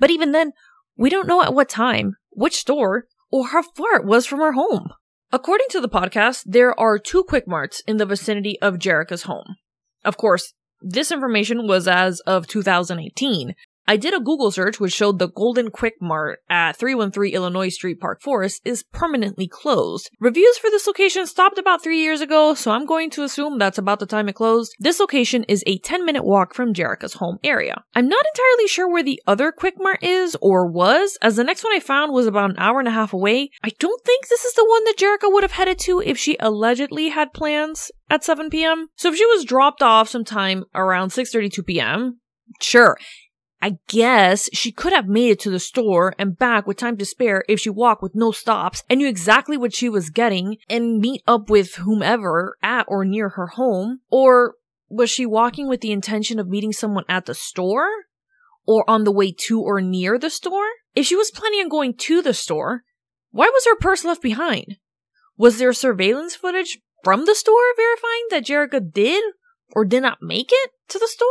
But 0.00 0.10
even 0.10 0.32
then, 0.32 0.52
we 0.96 1.08
don't 1.08 1.28
know 1.28 1.40
at 1.40 1.54
what 1.54 1.68
time, 1.68 2.16
which 2.30 2.56
store, 2.56 3.06
or 3.30 3.48
how 3.48 3.62
far 3.62 3.94
it 3.94 4.04
was 4.04 4.26
from 4.26 4.40
her 4.40 4.52
home. 4.52 4.88
According 5.32 5.66
to 5.70 5.80
the 5.80 5.88
podcast, 5.88 6.42
there 6.46 6.78
are 6.78 6.98
two 6.98 7.22
quick 7.22 7.46
marts 7.46 7.80
in 7.86 7.96
the 7.96 8.06
vicinity 8.06 8.60
of 8.60 8.78
Jerrica's 8.78 9.22
home. 9.22 9.56
Of 10.04 10.16
course, 10.16 10.52
this 10.80 11.12
information 11.12 11.66
was 11.66 11.88
as 11.88 12.20
of 12.20 12.46
2018, 12.46 13.54
I 13.86 13.98
did 13.98 14.14
a 14.14 14.20
Google 14.20 14.50
search 14.50 14.80
which 14.80 14.94
showed 14.94 15.18
the 15.18 15.28
Golden 15.28 15.70
Quick 15.70 15.94
Mart 16.00 16.40
at 16.48 16.76
313 16.76 17.34
Illinois 17.34 17.68
Street, 17.68 18.00
Park 18.00 18.22
Forest 18.22 18.62
is 18.64 18.82
permanently 18.82 19.46
closed. 19.46 20.10
Reviews 20.20 20.56
for 20.56 20.70
this 20.70 20.86
location 20.86 21.26
stopped 21.26 21.58
about 21.58 21.82
three 21.82 22.00
years 22.00 22.22
ago, 22.22 22.54
so 22.54 22.70
I'm 22.70 22.86
going 22.86 23.10
to 23.10 23.24
assume 23.24 23.58
that's 23.58 23.76
about 23.76 24.00
the 24.00 24.06
time 24.06 24.28
it 24.28 24.34
closed. 24.34 24.74
This 24.78 25.00
location 25.00 25.44
is 25.44 25.62
a 25.66 25.78
10 25.78 26.06
minute 26.06 26.24
walk 26.24 26.54
from 26.54 26.72
Jerrica's 26.72 27.14
home 27.14 27.38
area. 27.44 27.84
I'm 27.94 28.08
not 28.08 28.24
entirely 28.34 28.68
sure 28.68 28.88
where 28.88 29.02
the 29.02 29.20
other 29.26 29.52
Quick 29.52 29.74
Mart 29.78 30.02
is 30.02 30.34
or 30.40 30.66
was, 30.66 31.18
as 31.20 31.36
the 31.36 31.44
next 31.44 31.62
one 31.62 31.74
I 31.74 31.80
found 31.80 32.12
was 32.12 32.26
about 32.26 32.50
an 32.50 32.58
hour 32.58 32.78
and 32.78 32.88
a 32.88 32.92
half 32.92 33.12
away. 33.12 33.50
I 33.62 33.70
don't 33.78 34.02
think 34.02 34.28
this 34.28 34.44
is 34.44 34.54
the 34.54 34.66
one 34.66 34.84
that 34.84 34.96
Jerrica 34.96 35.30
would 35.30 35.44
have 35.44 35.52
headed 35.52 35.78
to 35.80 36.00
if 36.00 36.16
she 36.16 36.38
allegedly 36.40 37.10
had 37.10 37.34
plans 37.34 37.90
at 38.08 38.24
7 38.24 38.48
p.m. 38.48 38.88
So 38.96 39.10
if 39.10 39.16
she 39.16 39.26
was 39.26 39.44
dropped 39.44 39.82
off 39.82 40.08
sometime 40.08 40.64
around 40.74 41.10
6:32 41.10 41.66
p.m., 41.66 42.20
sure, 42.60 42.96
I 43.64 43.78
guess 43.88 44.50
she 44.52 44.70
could 44.70 44.92
have 44.92 45.08
made 45.08 45.30
it 45.30 45.40
to 45.40 45.50
the 45.50 45.58
store 45.58 46.14
and 46.18 46.38
back 46.38 46.66
with 46.66 46.76
time 46.76 46.98
to 46.98 47.06
spare 47.06 47.42
if 47.48 47.58
she 47.58 47.70
walked 47.70 48.02
with 48.02 48.14
no 48.14 48.30
stops 48.30 48.82
and 48.90 48.98
knew 48.98 49.08
exactly 49.08 49.56
what 49.56 49.74
she 49.74 49.88
was 49.88 50.10
getting 50.10 50.58
and 50.68 51.00
meet 51.00 51.22
up 51.26 51.48
with 51.48 51.76
whomever 51.76 52.58
at 52.62 52.84
or 52.88 53.06
near 53.06 53.30
her 53.30 53.46
home. 53.46 54.00
Or 54.10 54.56
was 54.90 55.08
she 55.08 55.24
walking 55.24 55.66
with 55.66 55.80
the 55.80 55.92
intention 55.92 56.38
of 56.38 56.46
meeting 56.46 56.74
someone 56.74 57.04
at 57.08 57.24
the 57.24 57.34
store? 57.34 57.88
Or 58.66 58.84
on 58.86 59.04
the 59.04 59.12
way 59.12 59.32
to 59.32 59.62
or 59.62 59.80
near 59.80 60.18
the 60.18 60.28
store? 60.28 60.68
If 60.94 61.06
she 61.06 61.16
was 61.16 61.30
planning 61.30 61.60
on 61.60 61.70
going 61.70 61.94
to 61.94 62.20
the 62.20 62.34
store, 62.34 62.84
why 63.30 63.46
was 63.46 63.64
her 63.64 63.76
purse 63.76 64.04
left 64.04 64.20
behind? 64.20 64.76
Was 65.38 65.56
there 65.58 65.72
surveillance 65.72 66.36
footage? 66.36 66.80
from 67.04 67.26
the 67.26 67.34
store 67.34 67.74
verifying 67.76 68.26
that 68.30 68.46
Jerrica 68.46 68.80
did 68.92 69.22
or 69.76 69.84
did 69.84 70.02
not 70.02 70.22
make 70.22 70.48
it 70.50 70.70
to 70.88 70.98
the 70.98 71.06
store? 71.06 71.28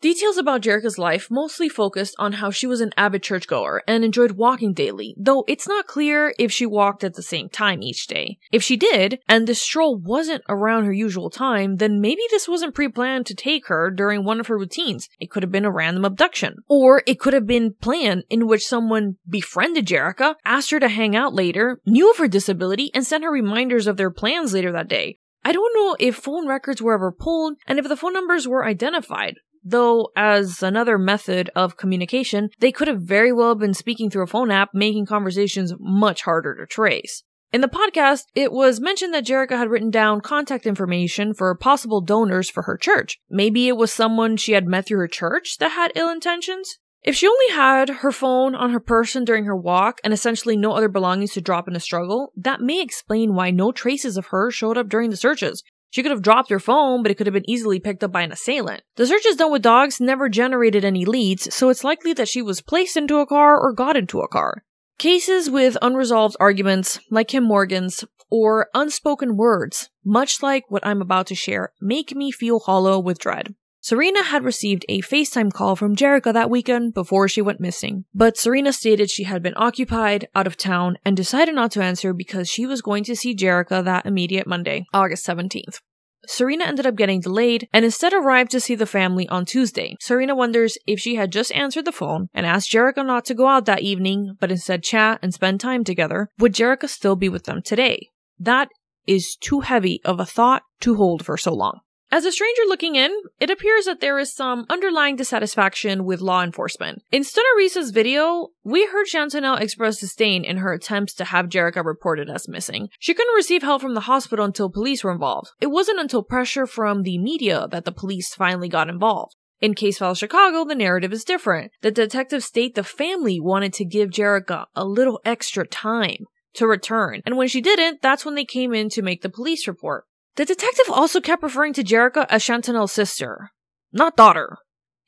Details 0.00 0.36
about 0.36 0.60
Jerrica's 0.60 0.96
life 0.96 1.28
mostly 1.28 1.68
focused 1.68 2.14
on 2.20 2.34
how 2.34 2.52
she 2.52 2.68
was 2.68 2.80
an 2.80 2.92
avid 2.96 3.20
churchgoer 3.20 3.82
and 3.88 4.04
enjoyed 4.04 4.32
walking 4.32 4.72
daily, 4.72 5.12
though 5.18 5.44
it's 5.48 5.66
not 5.66 5.88
clear 5.88 6.32
if 6.38 6.52
she 6.52 6.64
walked 6.64 7.02
at 7.02 7.14
the 7.14 7.22
same 7.22 7.48
time 7.48 7.82
each 7.82 8.06
day. 8.06 8.38
If 8.52 8.62
she 8.62 8.76
did, 8.76 9.18
and 9.28 9.48
this 9.48 9.60
stroll 9.60 9.98
wasn't 9.98 10.44
around 10.48 10.84
her 10.84 10.92
usual 10.92 11.30
time, 11.30 11.78
then 11.78 12.00
maybe 12.00 12.22
this 12.30 12.46
wasn't 12.46 12.76
pre-planned 12.76 13.26
to 13.26 13.34
take 13.34 13.66
her 13.66 13.90
during 13.90 14.22
one 14.22 14.38
of 14.38 14.46
her 14.46 14.56
routines. 14.56 15.08
It 15.18 15.32
could 15.32 15.42
have 15.42 15.50
been 15.50 15.64
a 15.64 15.72
random 15.72 16.04
abduction. 16.04 16.58
Or 16.68 17.02
it 17.04 17.18
could 17.18 17.32
have 17.32 17.48
been 17.48 17.74
planned 17.80 18.22
in 18.30 18.46
which 18.46 18.64
someone 18.64 19.16
befriended 19.28 19.86
Jerrica, 19.86 20.36
asked 20.44 20.70
her 20.70 20.78
to 20.78 20.88
hang 20.88 21.16
out 21.16 21.34
later, 21.34 21.80
knew 21.84 22.08
of 22.08 22.18
her 22.18 22.28
disability, 22.28 22.92
and 22.94 23.04
sent 23.04 23.24
her 23.24 23.32
reminders 23.32 23.88
of 23.88 23.96
their 23.96 24.12
plans 24.12 24.54
later 24.54 24.70
that 24.70 24.88
day. 24.88 25.18
I 25.44 25.52
don't 25.52 25.74
know 25.74 25.96
if 25.98 26.16
phone 26.16 26.46
records 26.46 26.82
were 26.82 26.94
ever 26.94 27.10
pulled 27.10 27.56
and 27.66 27.78
if 27.78 27.88
the 27.88 27.96
phone 27.96 28.12
numbers 28.12 28.46
were 28.46 28.66
identified. 28.66 29.36
Though, 29.64 30.10
as 30.16 30.62
another 30.62 30.98
method 30.98 31.50
of 31.54 31.76
communication, 31.76 32.50
they 32.60 32.72
could 32.72 32.88
have 32.88 33.02
very 33.02 33.32
well 33.32 33.54
been 33.54 33.74
speaking 33.74 34.10
through 34.10 34.24
a 34.24 34.28
phone 34.28 34.50
app, 34.50 34.70
making 34.72 35.06
conversations 35.06 35.74
much 35.78 36.22
harder 36.22 36.54
to 36.56 36.66
trace. 36.66 37.22
In 37.50 37.62
the 37.62 37.68
podcast, 37.68 38.24
it 38.34 38.52
was 38.52 38.78
mentioned 38.78 39.14
that 39.14 39.24
Jerrica 39.24 39.56
had 39.56 39.70
written 39.70 39.90
down 39.90 40.20
contact 40.20 40.66
information 40.66 41.32
for 41.32 41.54
possible 41.54 42.02
donors 42.02 42.50
for 42.50 42.64
her 42.64 42.76
church. 42.76 43.18
Maybe 43.30 43.68
it 43.68 43.76
was 43.76 43.90
someone 43.90 44.36
she 44.36 44.52
had 44.52 44.66
met 44.66 44.86
through 44.86 44.98
her 44.98 45.08
church 45.08 45.56
that 45.58 45.70
had 45.70 45.92
ill 45.94 46.10
intentions? 46.10 46.78
If 47.02 47.14
she 47.14 47.26
only 47.26 47.54
had 47.54 47.88
her 47.88 48.12
phone 48.12 48.54
on 48.54 48.70
her 48.70 48.80
person 48.80 49.24
during 49.24 49.46
her 49.46 49.56
walk 49.56 49.98
and 50.04 50.12
essentially 50.12 50.58
no 50.58 50.72
other 50.72 50.88
belongings 50.90 51.32
to 51.32 51.40
drop 51.40 51.68
in 51.68 51.76
a 51.76 51.80
struggle, 51.80 52.32
that 52.36 52.60
may 52.60 52.82
explain 52.82 53.34
why 53.34 53.50
no 53.50 53.72
traces 53.72 54.18
of 54.18 54.26
her 54.26 54.50
showed 54.50 54.76
up 54.76 54.90
during 54.90 55.08
the 55.08 55.16
searches. 55.16 55.62
She 55.90 56.02
could 56.02 56.10
have 56.10 56.22
dropped 56.22 56.50
her 56.50 56.60
phone, 56.60 57.02
but 57.02 57.10
it 57.10 57.14
could 57.14 57.26
have 57.26 57.34
been 57.34 57.48
easily 57.48 57.80
picked 57.80 58.04
up 58.04 58.12
by 58.12 58.22
an 58.22 58.32
assailant. 58.32 58.82
The 58.96 59.06
searches 59.06 59.36
done 59.36 59.50
with 59.50 59.62
dogs 59.62 60.00
never 60.00 60.28
generated 60.28 60.84
any 60.84 61.04
leads, 61.04 61.54
so 61.54 61.68
it's 61.70 61.84
likely 61.84 62.12
that 62.14 62.28
she 62.28 62.42
was 62.42 62.60
placed 62.60 62.96
into 62.96 63.18
a 63.18 63.26
car 63.26 63.58
or 63.58 63.72
got 63.72 63.96
into 63.96 64.20
a 64.20 64.28
car. 64.28 64.64
Cases 64.98 65.48
with 65.48 65.78
unresolved 65.80 66.36
arguments, 66.40 66.98
like 67.10 67.28
Kim 67.28 67.44
Morgan's, 67.44 68.04
or 68.30 68.68
unspoken 68.74 69.36
words, 69.36 69.88
much 70.04 70.42
like 70.42 70.64
what 70.68 70.86
I'm 70.86 71.00
about 71.00 71.26
to 71.28 71.34
share, 71.34 71.72
make 71.80 72.14
me 72.14 72.30
feel 72.30 72.58
hollow 72.58 72.98
with 72.98 73.18
dread. 73.18 73.54
Serena 73.88 74.22
had 74.22 74.44
received 74.44 74.84
a 74.90 75.00
FaceTime 75.00 75.50
call 75.50 75.74
from 75.74 75.96
Jerrica 75.96 76.30
that 76.34 76.50
weekend 76.50 76.92
before 76.92 77.26
she 77.26 77.40
went 77.40 77.58
missing, 77.58 78.04
but 78.12 78.36
Serena 78.36 78.70
stated 78.70 79.08
she 79.08 79.24
had 79.24 79.42
been 79.42 79.54
occupied, 79.56 80.28
out 80.34 80.46
of 80.46 80.58
town, 80.58 80.98
and 81.06 81.16
decided 81.16 81.54
not 81.54 81.70
to 81.70 81.82
answer 81.82 82.12
because 82.12 82.50
she 82.50 82.66
was 82.66 82.82
going 82.82 83.02
to 83.04 83.16
see 83.16 83.34
Jerrica 83.34 83.82
that 83.82 84.04
immediate 84.04 84.46
Monday, 84.46 84.84
August 84.92 85.26
17th. 85.26 85.80
Serena 86.26 86.66
ended 86.66 86.84
up 86.84 86.96
getting 86.96 87.22
delayed 87.22 87.66
and 87.72 87.82
instead 87.82 88.12
arrived 88.12 88.50
to 88.50 88.60
see 88.60 88.74
the 88.74 88.84
family 88.84 89.26
on 89.30 89.46
Tuesday. 89.46 89.96
Serena 90.00 90.36
wonders 90.36 90.76
if 90.86 91.00
she 91.00 91.14
had 91.14 91.32
just 91.32 91.50
answered 91.52 91.86
the 91.86 91.90
phone 91.90 92.28
and 92.34 92.44
asked 92.44 92.70
Jerrica 92.70 93.06
not 93.06 93.24
to 93.24 93.34
go 93.34 93.46
out 93.46 93.64
that 93.64 93.80
evening, 93.80 94.36
but 94.38 94.50
instead 94.50 94.82
chat 94.82 95.18
and 95.22 95.32
spend 95.32 95.60
time 95.60 95.82
together, 95.82 96.28
would 96.38 96.52
Jerrica 96.52 96.90
still 96.90 97.16
be 97.16 97.30
with 97.30 97.44
them 97.44 97.62
today? 97.62 98.10
That 98.38 98.68
is 99.06 99.34
too 99.40 99.60
heavy 99.60 100.02
of 100.04 100.20
a 100.20 100.26
thought 100.26 100.64
to 100.80 100.96
hold 100.96 101.24
for 101.24 101.38
so 101.38 101.54
long. 101.54 101.80
As 102.10 102.24
a 102.24 102.32
stranger 102.32 102.62
looking 102.66 102.96
in, 102.96 103.12
it 103.38 103.50
appears 103.50 103.84
that 103.84 104.00
there 104.00 104.18
is 104.18 104.34
some 104.34 104.64
underlying 104.70 105.16
dissatisfaction 105.16 106.06
with 106.06 106.22
law 106.22 106.42
enforcement. 106.42 107.02
In 107.12 107.22
Stunner 107.22 107.44
Reese's 107.58 107.90
video, 107.90 108.48
we 108.64 108.86
heard 108.86 109.06
Chantanelle 109.06 109.60
express 109.60 110.00
disdain 110.00 110.42
in 110.42 110.56
her 110.56 110.72
attempts 110.72 111.12
to 111.14 111.26
have 111.26 111.50
Jerrica 111.50 111.84
reported 111.84 112.30
as 112.30 112.48
missing. 112.48 112.88
She 112.98 113.12
couldn't 113.12 113.34
receive 113.34 113.62
help 113.62 113.82
from 113.82 113.92
the 113.92 114.00
hospital 114.00 114.46
until 114.46 114.70
police 114.70 115.04
were 115.04 115.12
involved. 115.12 115.50
It 115.60 115.66
wasn't 115.66 116.00
until 116.00 116.22
pressure 116.22 116.66
from 116.66 117.02
the 117.02 117.18
media 117.18 117.68
that 117.72 117.84
the 117.84 117.92
police 117.92 118.34
finally 118.34 118.70
got 118.70 118.88
involved. 118.88 119.34
In 119.60 119.74
Case 119.74 119.98
File 119.98 120.14
Chicago, 120.14 120.64
the 120.64 120.74
narrative 120.74 121.12
is 121.12 121.24
different. 121.24 121.72
The 121.82 121.90
detectives 121.90 122.46
state 122.46 122.74
the 122.74 122.84
family 122.84 123.38
wanted 123.38 123.74
to 123.74 123.84
give 123.84 124.08
Jerrica 124.08 124.64
a 124.74 124.86
little 124.86 125.20
extra 125.26 125.66
time 125.66 126.24
to 126.54 126.66
return, 126.66 127.20
and 127.26 127.36
when 127.36 127.48
she 127.48 127.60
didn't, 127.60 128.00
that's 128.00 128.24
when 128.24 128.34
they 128.34 128.46
came 128.46 128.72
in 128.72 128.88
to 128.90 129.02
make 129.02 129.20
the 129.20 129.28
police 129.28 129.68
report. 129.68 130.04
The 130.38 130.44
detective 130.44 130.86
also 130.88 131.20
kept 131.20 131.42
referring 131.42 131.72
to 131.72 131.82
Jerrica 131.82 132.24
as 132.30 132.44
Chantanelle's 132.44 132.92
sister, 132.92 133.50
not 133.90 134.16
daughter. 134.16 134.58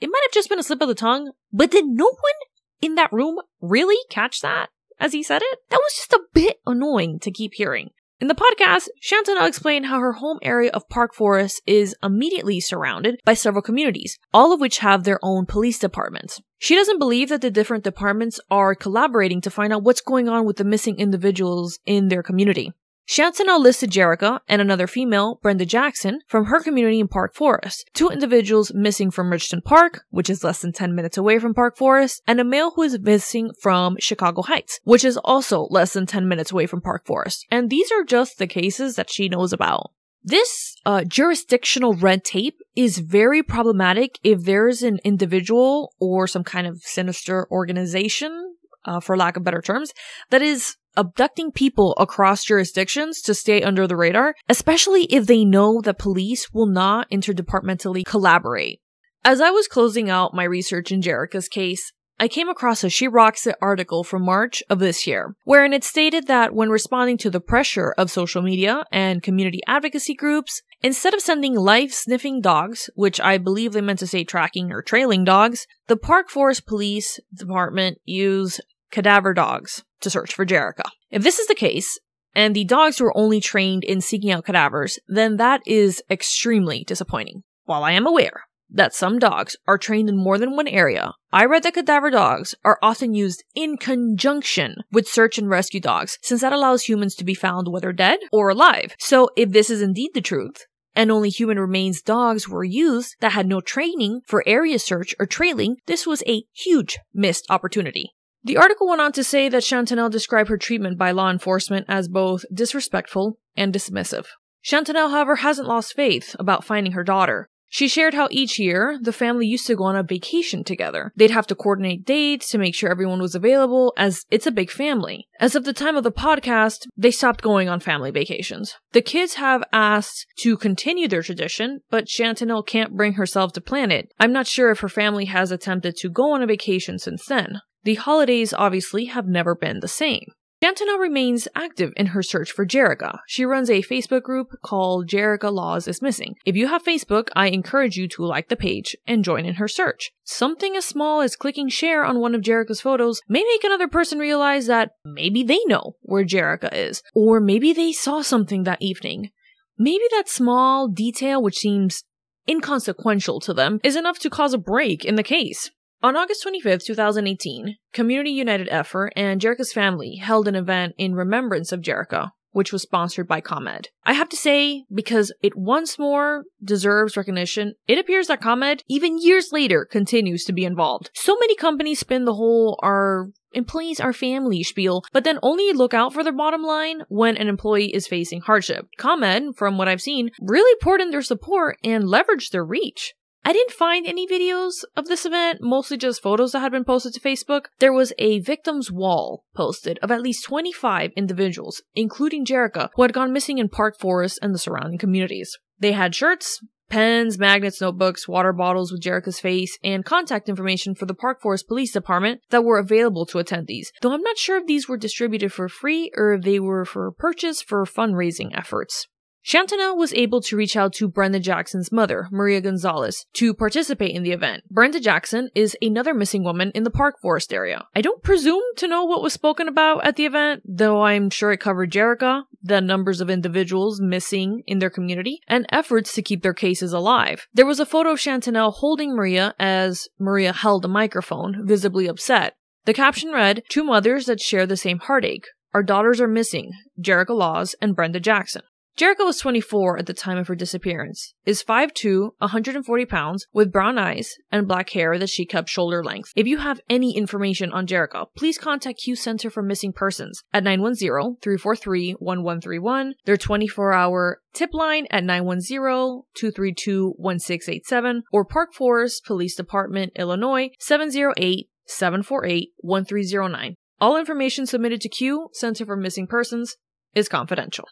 It 0.00 0.10
might 0.10 0.24
have 0.24 0.32
just 0.32 0.48
been 0.48 0.58
a 0.58 0.62
slip 0.64 0.82
of 0.82 0.88
the 0.88 0.94
tongue, 0.96 1.30
but 1.52 1.70
did 1.70 1.84
no 1.86 2.06
one 2.06 2.40
in 2.82 2.96
that 2.96 3.12
room 3.12 3.36
really 3.60 3.94
catch 4.10 4.40
that 4.40 4.70
as 4.98 5.12
he 5.12 5.22
said 5.22 5.42
it? 5.44 5.58
That 5.68 5.78
was 5.78 5.94
just 5.94 6.12
a 6.12 6.24
bit 6.34 6.56
annoying 6.66 7.20
to 7.20 7.30
keep 7.30 7.54
hearing. 7.54 7.90
In 8.20 8.26
the 8.26 8.34
podcast, 8.34 8.88
Chantanelle 9.00 9.46
explained 9.46 9.86
how 9.86 10.00
her 10.00 10.14
home 10.14 10.40
area 10.42 10.72
of 10.72 10.88
Park 10.88 11.14
Forest 11.14 11.62
is 11.64 11.94
immediately 12.02 12.58
surrounded 12.58 13.20
by 13.24 13.34
several 13.34 13.62
communities, 13.62 14.18
all 14.34 14.52
of 14.52 14.58
which 14.58 14.78
have 14.78 15.04
their 15.04 15.20
own 15.22 15.46
police 15.46 15.78
departments. 15.78 16.40
She 16.58 16.74
doesn't 16.74 16.98
believe 16.98 17.28
that 17.28 17.40
the 17.40 17.52
different 17.52 17.84
departments 17.84 18.40
are 18.50 18.74
collaborating 18.74 19.40
to 19.42 19.50
find 19.50 19.72
out 19.72 19.84
what's 19.84 20.00
going 20.00 20.28
on 20.28 20.44
with 20.44 20.56
the 20.56 20.64
missing 20.64 20.98
individuals 20.98 21.78
in 21.86 22.08
their 22.08 22.24
community. 22.24 22.72
Chantanelle 23.10 23.60
listed 23.60 23.90
Jerrica 23.90 24.38
and 24.46 24.62
another 24.62 24.86
female, 24.86 25.40
Brenda 25.42 25.66
Jackson, 25.66 26.20
from 26.28 26.44
her 26.44 26.60
community 26.60 27.00
in 27.00 27.08
Park 27.08 27.34
Forest, 27.34 27.90
two 27.92 28.08
individuals 28.08 28.72
missing 28.72 29.10
from 29.10 29.32
Richton 29.32 29.64
Park, 29.64 30.04
which 30.10 30.30
is 30.30 30.44
less 30.44 30.60
than 30.60 30.70
10 30.72 30.94
minutes 30.94 31.18
away 31.18 31.40
from 31.40 31.52
Park 31.52 31.76
Forest, 31.76 32.22
and 32.28 32.38
a 32.38 32.44
male 32.44 32.70
who 32.70 32.82
is 32.82 33.00
missing 33.00 33.50
from 33.60 33.96
Chicago 33.98 34.42
Heights, 34.42 34.78
which 34.84 35.04
is 35.04 35.16
also 35.24 35.66
less 35.70 35.92
than 35.92 36.06
10 36.06 36.28
minutes 36.28 36.52
away 36.52 36.66
from 36.66 36.80
Park 36.80 37.04
Forest. 37.04 37.44
And 37.50 37.68
these 37.68 37.90
are 37.90 38.04
just 38.04 38.38
the 38.38 38.46
cases 38.46 38.94
that 38.94 39.10
she 39.10 39.28
knows 39.28 39.52
about. 39.52 39.90
This 40.22 40.76
uh, 40.86 41.02
jurisdictional 41.02 41.94
red 41.94 42.22
tape 42.22 42.60
is 42.76 42.98
very 42.98 43.42
problematic 43.42 44.20
if 44.22 44.44
there 44.44 44.68
is 44.68 44.84
an 44.84 45.00
individual 45.02 45.94
or 45.98 46.28
some 46.28 46.44
kind 46.44 46.68
of 46.68 46.82
sinister 46.82 47.48
organization, 47.50 48.54
uh, 48.84 49.00
for 49.00 49.16
lack 49.16 49.36
of 49.36 49.42
better 49.42 49.60
terms, 49.60 49.92
that 50.30 50.42
is 50.42 50.76
abducting 50.96 51.52
people 51.52 51.94
across 51.98 52.44
jurisdictions 52.44 53.20
to 53.22 53.34
stay 53.34 53.62
under 53.62 53.86
the 53.86 53.96
radar, 53.96 54.34
especially 54.48 55.04
if 55.04 55.26
they 55.26 55.44
know 55.44 55.80
that 55.80 55.98
police 55.98 56.52
will 56.52 56.66
not 56.66 57.10
interdepartmentally 57.10 58.04
collaborate. 58.04 58.80
As 59.24 59.40
I 59.40 59.50
was 59.50 59.68
closing 59.68 60.08
out 60.08 60.34
my 60.34 60.44
research 60.44 60.90
in 60.90 61.02
Jerrica's 61.02 61.48
case, 61.48 61.92
I 62.22 62.28
came 62.28 62.50
across 62.50 62.84
a 62.84 62.90
She 62.90 63.08
Rocks 63.08 63.46
It 63.46 63.56
article 63.62 64.04
from 64.04 64.26
March 64.26 64.62
of 64.68 64.78
this 64.78 65.06
year, 65.06 65.34
wherein 65.44 65.72
it 65.72 65.82
stated 65.82 66.26
that 66.26 66.54
when 66.54 66.68
responding 66.68 67.16
to 67.16 67.30
the 67.30 67.40
pressure 67.40 67.94
of 67.96 68.10
social 68.10 68.42
media 68.42 68.84
and 68.92 69.22
community 69.22 69.60
advocacy 69.66 70.12
groups, 70.12 70.60
instead 70.82 71.14
of 71.14 71.22
sending 71.22 71.54
life 71.54 71.94
sniffing 71.94 72.42
dogs, 72.42 72.90
which 72.94 73.22
I 73.22 73.38
believe 73.38 73.72
they 73.72 73.80
meant 73.80 74.00
to 74.00 74.06
say 74.06 74.22
tracking 74.22 74.70
or 74.70 74.82
trailing 74.82 75.24
dogs, 75.24 75.66
the 75.86 75.96
Park 75.96 76.28
Forest 76.28 76.66
Police 76.66 77.20
Department 77.34 77.96
use 78.04 78.60
cadaver 78.90 79.34
dogs 79.34 79.82
to 80.00 80.10
search 80.10 80.34
for 80.34 80.46
Jerrica. 80.46 80.84
If 81.10 81.22
this 81.22 81.38
is 81.38 81.46
the 81.46 81.54
case, 81.54 81.98
and 82.34 82.54
the 82.54 82.64
dogs 82.64 83.00
were 83.00 83.16
only 83.16 83.40
trained 83.40 83.84
in 83.84 84.00
seeking 84.00 84.30
out 84.30 84.44
cadavers, 84.44 84.98
then 85.08 85.36
that 85.36 85.62
is 85.66 86.02
extremely 86.10 86.84
disappointing. 86.84 87.42
While 87.64 87.84
I 87.84 87.92
am 87.92 88.06
aware 88.06 88.44
that 88.72 88.94
some 88.94 89.18
dogs 89.18 89.56
are 89.66 89.78
trained 89.78 90.08
in 90.08 90.16
more 90.16 90.38
than 90.38 90.54
one 90.54 90.68
area, 90.68 91.12
I 91.32 91.44
read 91.44 91.64
that 91.64 91.74
cadaver 91.74 92.10
dogs 92.10 92.54
are 92.64 92.78
often 92.82 93.14
used 93.14 93.42
in 93.54 93.76
conjunction 93.76 94.76
with 94.92 95.08
search 95.08 95.38
and 95.38 95.50
rescue 95.50 95.80
dogs, 95.80 96.18
since 96.22 96.40
that 96.40 96.52
allows 96.52 96.84
humans 96.84 97.16
to 97.16 97.24
be 97.24 97.34
found 97.34 97.66
whether 97.68 97.92
dead 97.92 98.20
or 98.32 98.50
alive. 98.50 98.94
So 98.98 99.30
if 99.36 99.50
this 99.50 99.70
is 99.70 99.82
indeed 99.82 100.10
the 100.14 100.20
truth, 100.20 100.66
and 100.94 101.10
only 101.10 101.30
human 101.30 101.58
remains 101.58 102.02
dogs 102.02 102.48
were 102.48 102.64
used 102.64 103.16
that 103.20 103.32
had 103.32 103.46
no 103.46 103.60
training 103.60 104.20
for 104.26 104.42
area 104.46 104.78
search 104.78 105.14
or 105.18 105.26
trailing, 105.26 105.76
this 105.86 106.06
was 106.06 106.22
a 106.26 106.44
huge 106.52 106.98
missed 107.14 107.46
opportunity. 107.48 108.12
The 108.42 108.56
article 108.56 108.88
went 108.88 109.00
on 109.00 109.12
to 109.12 109.24
say 109.24 109.48
that 109.48 109.62
Chantanelle 109.62 110.10
described 110.10 110.48
her 110.48 110.56
treatment 110.56 110.96
by 110.96 111.10
law 111.10 111.30
enforcement 111.30 111.86
as 111.88 112.08
both 112.08 112.44
disrespectful 112.52 113.38
and 113.56 113.72
dismissive. 113.72 114.26
Chantanelle, 114.64 115.10
however, 115.10 115.36
hasn't 115.36 115.68
lost 115.68 115.94
faith 115.94 116.34
about 116.38 116.64
finding 116.64 116.92
her 116.92 117.04
daughter. 117.04 117.48
She 117.72 117.86
shared 117.86 118.14
how 118.14 118.26
each 118.32 118.58
year 118.58 118.98
the 119.00 119.12
family 119.12 119.46
used 119.46 119.66
to 119.68 119.76
go 119.76 119.84
on 119.84 119.94
a 119.94 120.02
vacation 120.02 120.64
together. 120.64 121.12
They'd 121.14 121.30
have 121.30 121.46
to 121.46 121.54
coordinate 121.54 122.04
dates 122.04 122.48
to 122.48 122.58
make 122.58 122.74
sure 122.74 122.90
everyone 122.90 123.20
was 123.20 123.36
available, 123.36 123.94
as 123.96 124.24
it's 124.28 124.46
a 124.46 124.50
big 124.50 124.72
family. 124.72 125.28
As 125.38 125.54
of 125.54 125.62
the 125.62 125.72
time 125.72 125.96
of 125.96 126.02
the 126.02 126.10
podcast, 126.10 126.88
they 126.96 127.12
stopped 127.12 127.42
going 127.42 127.68
on 127.68 127.78
family 127.78 128.10
vacations. 128.10 128.74
The 128.90 129.02
kids 129.02 129.34
have 129.34 129.62
asked 129.72 130.26
to 130.40 130.56
continue 130.56 131.06
their 131.06 131.22
tradition, 131.22 131.80
but 131.90 132.06
Chantanelle 132.06 132.66
can't 132.66 132.96
bring 132.96 133.12
herself 133.12 133.52
to 133.52 133.60
plan 133.60 133.92
it. 133.92 134.12
I'm 134.18 134.32
not 134.32 134.48
sure 134.48 134.72
if 134.72 134.80
her 134.80 134.88
family 134.88 135.26
has 135.26 135.52
attempted 135.52 135.94
to 135.98 136.08
go 136.08 136.32
on 136.32 136.42
a 136.42 136.48
vacation 136.48 136.98
since 136.98 137.24
then. 137.26 137.60
The 137.84 137.94
holidays 137.94 138.52
obviously 138.52 139.06
have 139.06 139.26
never 139.26 139.54
been 139.54 139.80
the 139.80 139.88
same. 139.88 140.32
Chantanelle 140.62 141.00
remains 141.00 141.48
active 141.54 141.90
in 141.96 142.08
her 142.08 142.22
search 142.22 142.52
for 142.52 142.66
Jerrica. 142.66 143.20
She 143.26 143.46
runs 143.46 143.70
a 143.70 143.80
Facebook 143.80 144.22
group 144.22 144.48
called 144.62 145.08
Jerrica 145.08 145.50
Laws 145.50 145.88
is 145.88 146.02
Missing. 146.02 146.34
If 146.44 146.54
you 146.54 146.66
have 146.66 146.84
Facebook, 146.84 147.28
I 147.34 147.46
encourage 147.46 147.96
you 147.96 148.06
to 148.08 148.26
like 148.26 148.50
the 148.50 148.56
page 148.56 148.94
and 149.06 149.24
join 149.24 149.46
in 149.46 149.54
her 149.54 149.68
search. 149.68 150.10
Something 150.22 150.76
as 150.76 150.84
small 150.84 151.22
as 151.22 151.34
clicking 151.34 151.70
share 151.70 152.04
on 152.04 152.20
one 152.20 152.34
of 152.34 152.42
Jerrica's 152.42 152.82
photos 152.82 153.22
may 153.26 153.42
make 153.42 153.64
another 153.64 153.88
person 153.88 154.18
realize 154.18 154.66
that 154.66 154.90
maybe 155.02 155.42
they 155.42 155.60
know 155.64 155.96
where 156.02 156.26
Jerrica 156.26 156.70
is, 156.74 157.02
or 157.14 157.40
maybe 157.40 157.72
they 157.72 157.92
saw 157.92 158.20
something 158.20 158.64
that 158.64 158.82
evening. 158.82 159.30
maybe 159.78 160.04
that 160.10 160.28
small 160.28 160.88
detail, 160.88 161.42
which 161.42 161.56
seems 161.56 162.04
inconsequential 162.46 163.40
to 163.40 163.54
them, 163.54 163.80
is 163.82 163.96
enough 163.96 164.18
to 164.18 164.28
cause 164.28 164.52
a 164.52 164.58
break 164.58 165.06
in 165.06 165.14
the 165.14 165.22
case. 165.22 165.70
On 166.02 166.16
August 166.16 166.42
25, 166.44 166.82
2018, 166.82 167.76
Community 167.92 168.30
United 168.30 168.68
Effort 168.70 169.12
and 169.16 169.38
Jerrica's 169.38 169.74
family 169.74 170.16
held 170.16 170.48
an 170.48 170.54
event 170.54 170.94
in 170.96 171.14
remembrance 171.14 171.72
of 171.72 171.82
Jerrica, 171.82 172.30
which 172.52 172.72
was 172.72 172.80
sponsored 172.80 173.28
by 173.28 173.42
ComEd. 173.42 173.88
I 174.06 174.14
have 174.14 174.30
to 174.30 174.36
say, 174.36 174.84
because 174.90 175.30
it 175.42 175.58
once 175.58 175.98
more 175.98 176.44
deserves 176.64 177.18
recognition, 177.18 177.74
it 177.86 177.98
appears 177.98 178.28
that 178.28 178.40
ComEd, 178.40 178.82
even 178.88 179.20
years 179.20 179.50
later, 179.52 179.84
continues 179.84 180.44
to 180.44 180.54
be 180.54 180.64
involved. 180.64 181.10
So 181.12 181.36
many 181.38 181.54
companies 181.54 182.00
spin 182.00 182.24
the 182.24 182.32
whole 182.32 182.78
our 182.82 183.28
employees 183.52 184.00
are 184.00 184.14
family 184.14 184.62
spiel, 184.62 185.02
but 185.12 185.24
then 185.24 185.38
only 185.42 185.70
look 185.74 185.92
out 185.92 186.14
for 186.14 186.24
their 186.24 186.32
bottom 186.32 186.62
line 186.62 187.02
when 187.08 187.36
an 187.36 187.48
employee 187.48 187.94
is 187.94 188.06
facing 188.06 188.40
hardship. 188.40 188.86
ComEd, 188.96 189.54
from 189.54 189.76
what 189.76 189.88
I've 189.88 190.00
seen, 190.00 190.30
really 190.40 190.78
poured 190.80 191.02
in 191.02 191.10
their 191.10 191.20
support 191.20 191.76
and 191.84 192.04
leveraged 192.04 192.52
their 192.52 192.64
reach. 192.64 193.12
I 193.44 193.52
didn't 193.52 193.72
find 193.72 194.06
any 194.06 194.26
videos 194.26 194.84
of 194.96 195.06
this 195.06 195.24
event, 195.24 195.60
mostly 195.62 195.96
just 195.96 196.22
photos 196.22 196.52
that 196.52 196.60
had 196.60 196.72
been 196.72 196.84
posted 196.84 197.14
to 197.14 197.20
Facebook. 197.20 197.66
There 197.78 197.92
was 197.92 198.12
a 198.18 198.40
victims 198.40 198.92
wall 198.92 199.44
posted 199.54 199.98
of 200.02 200.10
at 200.10 200.20
least 200.20 200.44
25 200.44 201.12
individuals, 201.16 201.82
including 201.94 202.44
Jerrica, 202.44 202.90
who 202.94 203.02
had 203.02 203.14
gone 203.14 203.32
missing 203.32 203.58
in 203.58 203.68
Park 203.68 203.98
Forest 203.98 204.38
and 204.42 204.54
the 204.54 204.58
surrounding 204.58 204.98
communities. 204.98 205.56
They 205.78 205.92
had 205.92 206.14
shirts, 206.14 206.60
pens, 206.90 207.38
magnets, 207.38 207.80
notebooks, 207.80 208.28
water 208.28 208.52
bottles 208.52 208.92
with 208.92 209.00
Jerrica's 209.00 209.40
face, 209.40 209.78
and 209.82 210.04
contact 210.04 210.48
information 210.48 210.94
for 210.94 211.06
the 211.06 211.14
Park 211.14 211.40
Forest 211.40 211.66
Police 211.66 211.92
Department 211.92 212.42
that 212.50 212.64
were 212.64 212.78
available 212.78 213.24
to 213.26 213.38
attendees, 213.38 213.86
though 214.02 214.12
I'm 214.12 214.22
not 214.22 214.36
sure 214.36 214.58
if 214.58 214.66
these 214.66 214.88
were 214.88 214.98
distributed 214.98 215.52
for 215.52 215.68
free 215.68 216.10
or 216.14 216.34
if 216.34 216.42
they 216.42 216.60
were 216.60 216.84
for 216.84 217.10
purchase 217.10 217.62
for 217.62 217.86
fundraising 217.86 218.50
efforts. 218.52 219.06
Chantanel 219.44 219.96
was 219.96 220.12
able 220.12 220.40
to 220.42 220.56
reach 220.56 220.76
out 220.76 220.92
to 220.94 221.08
Brenda 221.08 221.40
Jackson's 221.40 221.90
mother, 221.90 222.28
Maria 222.30 222.60
Gonzalez, 222.60 223.24
to 223.34 223.54
participate 223.54 224.14
in 224.14 224.22
the 224.22 224.32
event. 224.32 224.64
Brenda 224.70 225.00
Jackson 225.00 225.48
is 225.54 225.76
another 225.80 226.12
missing 226.12 226.44
woman 226.44 226.70
in 226.74 226.84
the 226.84 226.90
Park 226.90 227.20
Forest 227.20 227.52
area. 227.52 227.86
I 227.94 228.02
don't 228.02 228.22
presume 228.22 228.62
to 228.76 228.88
know 228.88 229.04
what 229.04 229.22
was 229.22 229.32
spoken 229.32 229.66
about 229.66 230.04
at 230.04 230.16
the 230.16 230.26
event, 230.26 230.62
though 230.66 231.02
I'm 231.02 231.30
sure 231.30 231.52
it 231.52 231.58
covered 231.58 231.90
Jerrica, 231.90 232.42
the 232.62 232.80
numbers 232.80 233.20
of 233.20 233.30
individuals 233.30 234.00
missing 234.00 234.62
in 234.66 234.78
their 234.78 234.90
community, 234.90 235.40
and 235.48 235.66
efforts 235.70 236.14
to 236.14 236.22
keep 236.22 236.42
their 236.42 236.54
cases 236.54 236.92
alive. 236.92 237.48
There 237.54 237.66
was 237.66 237.80
a 237.80 237.86
photo 237.86 238.12
of 238.12 238.18
Chantanel 238.18 238.74
holding 238.74 239.16
Maria 239.16 239.54
as 239.58 240.08
Maria 240.18 240.52
held 240.52 240.84
a 240.84 240.88
microphone, 240.88 241.66
visibly 241.66 242.06
upset. 242.06 242.56
The 242.84 242.94
caption 242.94 243.32
read, 243.32 243.62
Two 243.68 243.84
mothers 243.84 244.26
that 244.26 244.40
share 244.40 244.66
the 244.66 244.76
same 244.76 244.98
heartache. 244.98 245.46
Our 245.72 245.82
daughters 245.82 246.20
are 246.20 246.28
missing, 246.28 246.72
Jerrica 247.00 247.30
Laws 247.36 247.74
and 247.80 247.94
Brenda 247.94 248.20
Jackson. 248.20 248.62
Jerrica 248.98 249.24
was 249.24 249.38
24 249.38 249.98
at 249.98 250.06
the 250.06 250.12
time 250.12 250.36
of 250.36 250.48
her 250.48 250.54
disappearance, 250.54 251.32
is 251.46 251.62
5'2, 251.62 252.32
140 252.38 253.06
pounds, 253.06 253.46
with 253.52 253.72
brown 253.72 253.96
eyes 253.98 254.34
and 254.52 254.68
black 254.68 254.90
hair 254.90 255.18
that 255.18 255.30
she 255.30 255.46
kept 255.46 255.70
shoulder 255.70 256.04
length. 256.04 256.32
If 256.36 256.46
you 256.46 256.58
have 256.58 256.82
any 256.90 257.16
information 257.16 257.72
on 257.72 257.86
Jerrica, 257.86 258.26
please 258.36 258.58
contact 258.58 259.00
CUE 259.02 259.16
Center 259.16 259.48
for 259.48 259.62
Missing 259.62 259.94
Persons 259.94 260.42
at 260.52 260.64
910-343-1131, 260.64 263.12
their 263.24 263.36
24-hour 263.36 264.42
tip 264.52 264.74
line 264.74 265.06
at 265.10 265.24
910-232-1687, 265.24 268.20
or 268.32 268.44
Park 268.44 268.74
Forest 268.74 269.24
Police 269.24 269.56
Department, 269.56 270.12
Illinois, 270.16 270.68
708-748-1309. 270.80 273.74
All 273.98 274.18
information 274.18 274.66
submitted 274.66 275.00
to 275.00 275.08
CUE 275.08 275.48
Center 275.52 275.86
for 275.86 275.96
Missing 275.96 276.26
Persons 276.26 276.76
is 277.14 277.26
confidential. 277.28 277.86